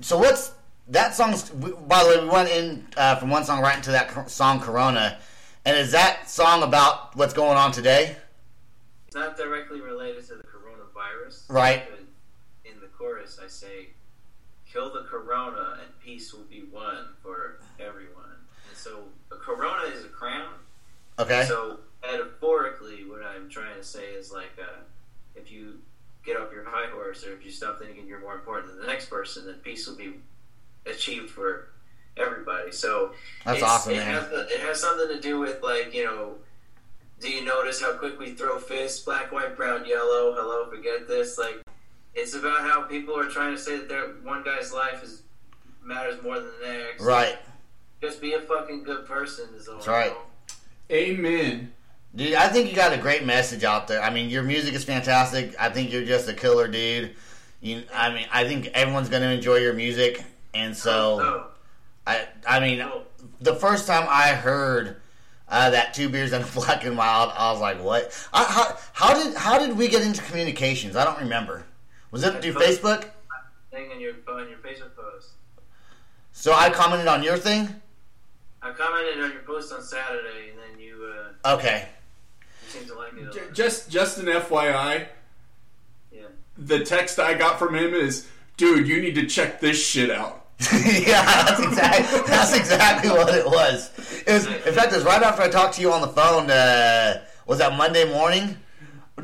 So 0.00 0.18
what's 0.18 0.50
that 0.88 1.14
song's? 1.14 1.50
By 1.50 2.02
the 2.02 2.08
way, 2.08 2.24
we 2.24 2.28
went 2.28 2.48
in 2.48 2.88
uh, 2.96 3.14
from 3.14 3.30
one 3.30 3.44
song 3.44 3.60
right 3.60 3.76
into 3.76 3.92
that 3.92 4.28
song 4.28 4.58
Corona, 4.58 5.20
and 5.64 5.76
is 5.76 5.92
that 5.92 6.28
song 6.28 6.64
about 6.64 7.14
what's 7.14 7.34
going 7.34 7.56
on 7.56 7.70
today? 7.70 8.16
It's 9.06 9.14
not 9.14 9.36
directly 9.36 9.80
related 9.80 10.26
to 10.26 10.34
the 10.34 10.42
coronavirus. 10.42 11.44
Right. 11.48 11.84
But 11.88 12.00
in 12.68 12.80
the 12.80 12.88
chorus, 12.88 13.38
I 13.40 13.46
say, 13.46 13.90
"Kill 14.72 14.92
the 14.92 15.02
corona, 15.02 15.78
and 15.82 16.00
peace 16.02 16.32
will 16.32 16.44
be 16.44 16.64
won 16.72 17.08
for 17.22 17.58
everyone." 17.78 18.36
And 18.68 18.76
so, 18.76 19.04
a 19.30 19.36
corona 19.36 19.84
is 19.84 20.04
a 20.04 20.08
crown. 20.08 20.54
Okay. 21.18 21.44
So, 21.46 21.80
metaphorically, 22.02 23.04
what 23.04 23.22
I'm 23.22 23.48
trying 23.48 23.76
to 23.76 23.84
say 23.84 24.06
is 24.06 24.32
like, 24.32 24.52
uh, 24.60 24.80
if 25.34 25.50
you 25.52 25.78
get 26.24 26.36
off 26.36 26.52
your 26.52 26.64
high 26.64 26.88
horse, 26.90 27.24
or 27.26 27.32
if 27.32 27.44
you 27.44 27.50
stop 27.50 27.80
thinking 27.80 28.06
you're 28.06 28.20
more 28.20 28.34
important 28.34 28.72
than 28.72 28.80
the 28.80 28.86
next 28.86 29.06
person, 29.06 29.46
then 29.46 29.56
peace 29.56 29.86
will 29.86 29.96
be 29.96 30.14
achieved 30.86 31.30
for 31.30 31.68
everybody. 32.16 32.72
So 32.72 33.12
That's 33.44 33.62
awesome, 33.62 33.94
it 33.94 33.96
man. 33.98 34.06
Has, 34.06 34.50
it 34.50 34.60
has 34.60 34.80
something 34.80 35.08
to 35.08 35.20
do 35.20 35.38
with 35.38 35.62
like 35.62 35.94
you 35.94 36.04
know. 36.04 36.34
Do 37.20 37.30
you 37.30 37.44
notice 37.44 37.80
how 37.80 37.92
quick 37.92 38.18
we 38.18 38.32
throw 38.32 38.58
fists? 38.58 39.04
Black, 39.04 39.30
white, 39.30 39.56
brown, 39.56 39.86
yellow. 39.86 40.34
Hello, 40.34 40.68
forget 40.68 41.06
this. 41.06 41.38
Like, 41.38 41.62
it's 42.14 42.34
about 42.34 42.60
how 42.60 42.82
people 42.82 43.18
are 43.18 43.28
trying 43.28 43.54
to 43.54 43.60
say 43.60 43.76
that 43.78 43.88
their 43.88 44.08
one 44.22 44.42
guy's 44.42 44.72
life 44.72 45.02
is 45.02 45.22
matters 45.84 46.22
more 46.22 46.36
than 46.36 46.50
the 46.60 46.68
next. 46.68 47.02
right. 47.02 47.38
Just 48.00 48.20
be 48.20 48.32
a 48.32 48.40
fucking 48.40 48.82
good 48.82 49.06
person 49.06 49.48
is 49.56 49.68
all. 49.68 49.76
That's 49.76 49.88
right. 49.88 50.10
know? 50.10 50.96
Amen. 50.96 51.72
Dude, 52.14 52.34
I 52.34 52.48
think 52.48 52.68
you 52.68 52.76
got 52.76 52.92
a 52.92 52.98
great 52.98 53.24
message 53.24 53.64
out 53.64 53.88
there. 53.88 54.02
I 54.02 54.10
mean, 54.10 54.28
your 54.28 54.42
music 54.42 54.74
is 54.74 54.84
fantastic. 54.84 55.54
I 55.58 55.70
think 55.70 55.92
you're 55.92 56.04
just 56.04 56.28
a 56.28 56.34
killer 56.34 56.68
dude. 56.68 57.14
You, 57.60 57.84
I 57.94 58.12
mean, 58.12 58.26
I 58.30 58.44
think 58.46 58.66
everyone's 58.74 59.08
going 59.08 59.22
to 59.22 59.30
enjoy 59.30 59.56
your 59.56 59.72
music, 59.72 60.22
and 60.52 60.76
so 60.76 61.18
No. 61.18 61.44
I, 62.06 62.26
I 62.46 62.60
mean, 62.60 62.84
the 63.40 63.54
first 63.54 63.86
time 63.86 64.06
I 64.10 64.28
heard 64.30 64.96
uh, 65.48 65.70
that 65.70 65.94
two 65.94 66.08
beers 66.08 66.32
and 66.32 66.44
a 66.44 66.46
black 66.54 66.84
and 66.84 66.96
mild, 66.96 67.32
I 67.36 67.52
was 67.52 67.60
like, 67.60 67.82
"What? 67.82 68.28
I, 68.32 68.44
how, 68.44 68.76
how 68.92 69.14
did 69.14 69.36
how 69.36 69.58
did 69.58 69.78
we 69.78 69.88
get 69.88 70.02
into 70.02 70.22
communications? 70.22 70.96
I 70.96 71.04
don't 71.04 71.20
remember. 71.20 71.64
Was 72.12 72.22
it 72.24 72.40
through 72.42 72.52
Facebook? 72.54 73.08
thing 73.70 73.90
on 73.90 74.00
your 74.00 74.12
on 74.28 74.48
your 74.48 74.58
Facebook 74.58 74.94
post. 74.94 75.30
So 76.32 76.52
I 76.52 76.68
commented 76.70 77.08
on 77.08 77.22
your 77.22 77.36
thing. 77.38 77.68
I 78.62 78.70
commented 78.72 79.22
on 79.24 79.32
your 79.32 79.42
post 79.42 79.72
on 79.72 79.82
Saturday, 79.82 80.50
and 80.50 80.58
then 80.58 80.78
you 80.78 81.12
uh, 81.44 81.54
Okay. 81.54 81.88
you 82.62 82.68
seemed 82.68 82.86
to 82.88 82.94
like 82.94 83.12
it. 83.14 83.28
a 83.28 83.32
J- 83.32 83.52
Just, 83.52 83.90
just 83.90 84.18
an 84.18 84.26
FYI. 84.26 85.06
Yeah. 86.12 86.20
The 86.58 86.84
text 86.84 87.18
I 87.18 87.34
got 87.34 87.58
from 87.58 87.74
him 87.74 87.92
is, 87.94 88.28
"Dude, 88.58 88.86
you 88.86 89.00
need 89.00 89.14
to 89.16 89.26
check 89.26 89.58
this 89.60 89.82
shit 89.84 90.10
out." 90.10 90.44
yeah, 90.72 91.24
that's 91.24 91.60
exactly 91.60 92.20
that's 92.26 92.54
exactly 92.56 93.10
what 93.10 93.34
it 93.34 93.44
was. 93.46 93.90
It 94.26 94.32
was. 94.32 94.46
In 94.46 94.74
fact, 94.74 94.92
it 94.92 94.96
was 94.96 95.04
right 95.04 95.22
after 95.22 95.42
I 95.42 95.48
talked 95.48 95.74
to 95.76 95.80
you 95.80 95.92
on 95.92 96.02
the 96.02 96.08
phone. 96.08 96.50
Uh, 96.50 97.24
was 97.46 97.58
that 97.58 97.76
Monday 97.76 98.04
morning? 98.12 98.56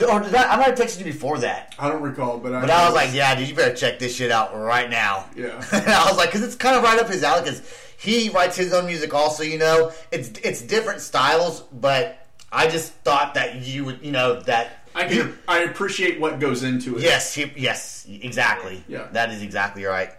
Or 0.03 0.21
did 0.21 0.35
I, 0.35 0.53
I 0.53 0.57
might 0.57 0.69
have 0.69 0.79
texted 0.79 0.99
you 0.99 1.05
before 1.05 1.39
that. 1.39 1.75
I 1.79 1.89
don't 1.89 2.03
recall, 2.03 2.39
but 2.39 2.55
I. 2.55 2.61
But 2.63 2.71
I 2.71 2.87
was 2.87 2.95
like, 2.95 3.13
yeah, 3.15 3.35
dude, 3.35 3.49
you 3.49 3.55
better 3.55 3.75
check 3.75 3.99
this 3.99 4.15
shit 4.15 4.31
out 4.31 4.57
right 4.57 4.89
now. 4.91 5.27
Yeah. 5.37 5.63
and 5.73 5.89
I 5.89 6.07
was 6.09 6.17
like, 6.17 6.31
because 6.31 6.43
it's 6.43 6.57
kind 6.57 6.77
of 6.77 6.83
right 6.83 6.99
up 6.99 7.09
his 7.09 7.23
alley. 7.23 7.43
Because 7.43 7.63
he 7.99 8.29
writes 8.31 8.57
his 8.57 8.73
own 8.73 8.87
music, 8.87 9.13
also. 9.15 9.43
You 9.43 9.59
know, 9.59 9.93
it's 10.11 10.29
it's 10.43 10.63
different 10.63 11.01
styles, 11.01 11.63
but 11.73 12.27
I 12.53 12.69
just 12.69 12.93
thought 12.93 13.35
that 13.35 13.57
you 13.67 13.85
would, 13.87 14.03
you 14.05 14.13
know, 14.13 14.41
that. 14.43 14.75
I 14.95 15.05
can, 15.07 15.39
I 15.47 15.61
appreciate 15.61 16.19
what 16.19 16.41
goes 16.41 16.65
into 16.65 16.97
it. 16.97 17.03
Yes, 17.03 17.33
he, 17.35 17.53
yes, 17.57 18.05
exactly. 18.09 18.83
Yeah. 18.89 19.07
that 19.13 19.31
is 19.31 19.43
exactly 19.43 19.85
right. 19.85 20.11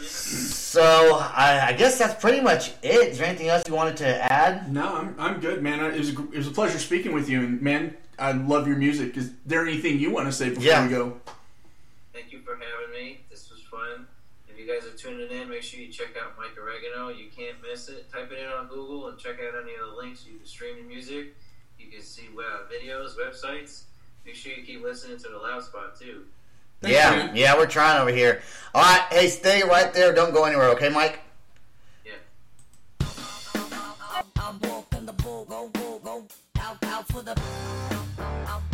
So 0.00 0.80
I, 1.20 1.66
I 1.68 1.72
guess 1.72 1.98
that's 1.98 2.20
pretty 2.20 2.40
much 2.40 2.70
it. 2.82 3.10
Is 3.10 3.18
there 3.18 3.26
anything 3.26 3.48
else 3.48 3.64
you 3.66 3.74
wanted 3.74 3.96
to 3.98 4.32
add? 4.32 4.72
No, 4.72 4.94
I'm, 4.96 5.14
I'm 5.18 5.40
good, 5.40 5.62
man. 5.62 5.80
I- 5.80 5.90
It 5.94 5.98
was, 5.98 6.10
a, 6.10 6.22
it 6.32 6.36
was 6.38 6.46
a 6.46 6.50
pleasure 6.52 6.78
speaking 6.78 7.12
with 7.12 7.28
you, 7.28 7.40
and 7.40 7.60
man, 7.60 7.94
I 8.18 8.32
love 8.32 8.66
your 8.68 8.76
music. 8.76 9.16
Is 9.16 9.32
there 9.46 9.66
anything 9.66 9.98
you 9.98 10.10
want 10.10 10.26
to 10.26 10.32
say 10.32 10.50
before 10.50 10.64
Yeah. 10.64 10.84
we 10.84 10.90
go? 10.90 11.20
Thank 12.12 12.32
you 12.32 12.40
for 12.40 12.52
having 12.54 12.92
me. 12.92 13.20
This 13.30 13.50
was 13.50 13.60
fun. 13.62 14.06
If 14.48 14.58
you 14.58 14.66
guys 14.66 14.86
are 14.86 14.96
tuning 14.96 15.30
in, 15.30 15.48
make 15.48 15.62
sure 15.62 15.80
you 15.80 15.88
check 15.88 16.16
out 16.22 16.36
Mike 16.38 16.56
Oregano. 16.56 17.08
You 17.08 17.26
can't 17.36 17.56
miss 17.62 17.88
it. 17.88 18.10
Type 18.12 18.30
it 18.30 18.38
in 18.38 18.46
on 18.46 18.68
Google 18.68 19.08
and 19.08 19.18
check 19.18 19.34
out 19.40 19.60
any 19.60 19.74
of 19.74 19.90
the 19.90 19.96
links. 19.96 20.24
You 20.26 20.36
can 20.38 20.46
stream 20.46 20.76
your 20.76 20.86
music. 20.86 21.34
You 21.78 21.90
can 21.90 22.02
see 22.02 22.28
uh, 22.38 22.72
videos, 22.72 23.16
websites. 23.18 23.82
Make 24.24 24.36
sure 24.36 24.52
you 24.52 24.62
keep 24.62 24.82
listening 24.82 25.18
to 25.18 25.28
the 25.28 25.38
Loud 25.38 25.64
Spot 25.64 25.98
too. 25.98 26.24
Thanks, 26.80 26.96
yeah, 26.96 27.10
man. 27.10 27.36
yeah, 27.36 27.56
we're 27.56 27.66
trying 27.66 28.00
over 28.00 28.10
here. 28.10 28.42
All 28.74 28.82
right, 28.82 29.02
hey, 29.10 29.28
stay 29.28 29.62
right 29.62 29.92
there. 29.92 30.14
Don't 30.14 30.32
go 30.32 30.44
anywhere, 30.44 30.68
okay, 30.70 30.88
Mike? 30.88 31.18
Yeah. 32.04 32.12
Out, 36.64 36.82
out 36.84 37.06
for 37.08 37.20
the. 37.20 37.32
I'm, 37.90 37.98
I'm 38.18 38.46
walking 38.46 38.73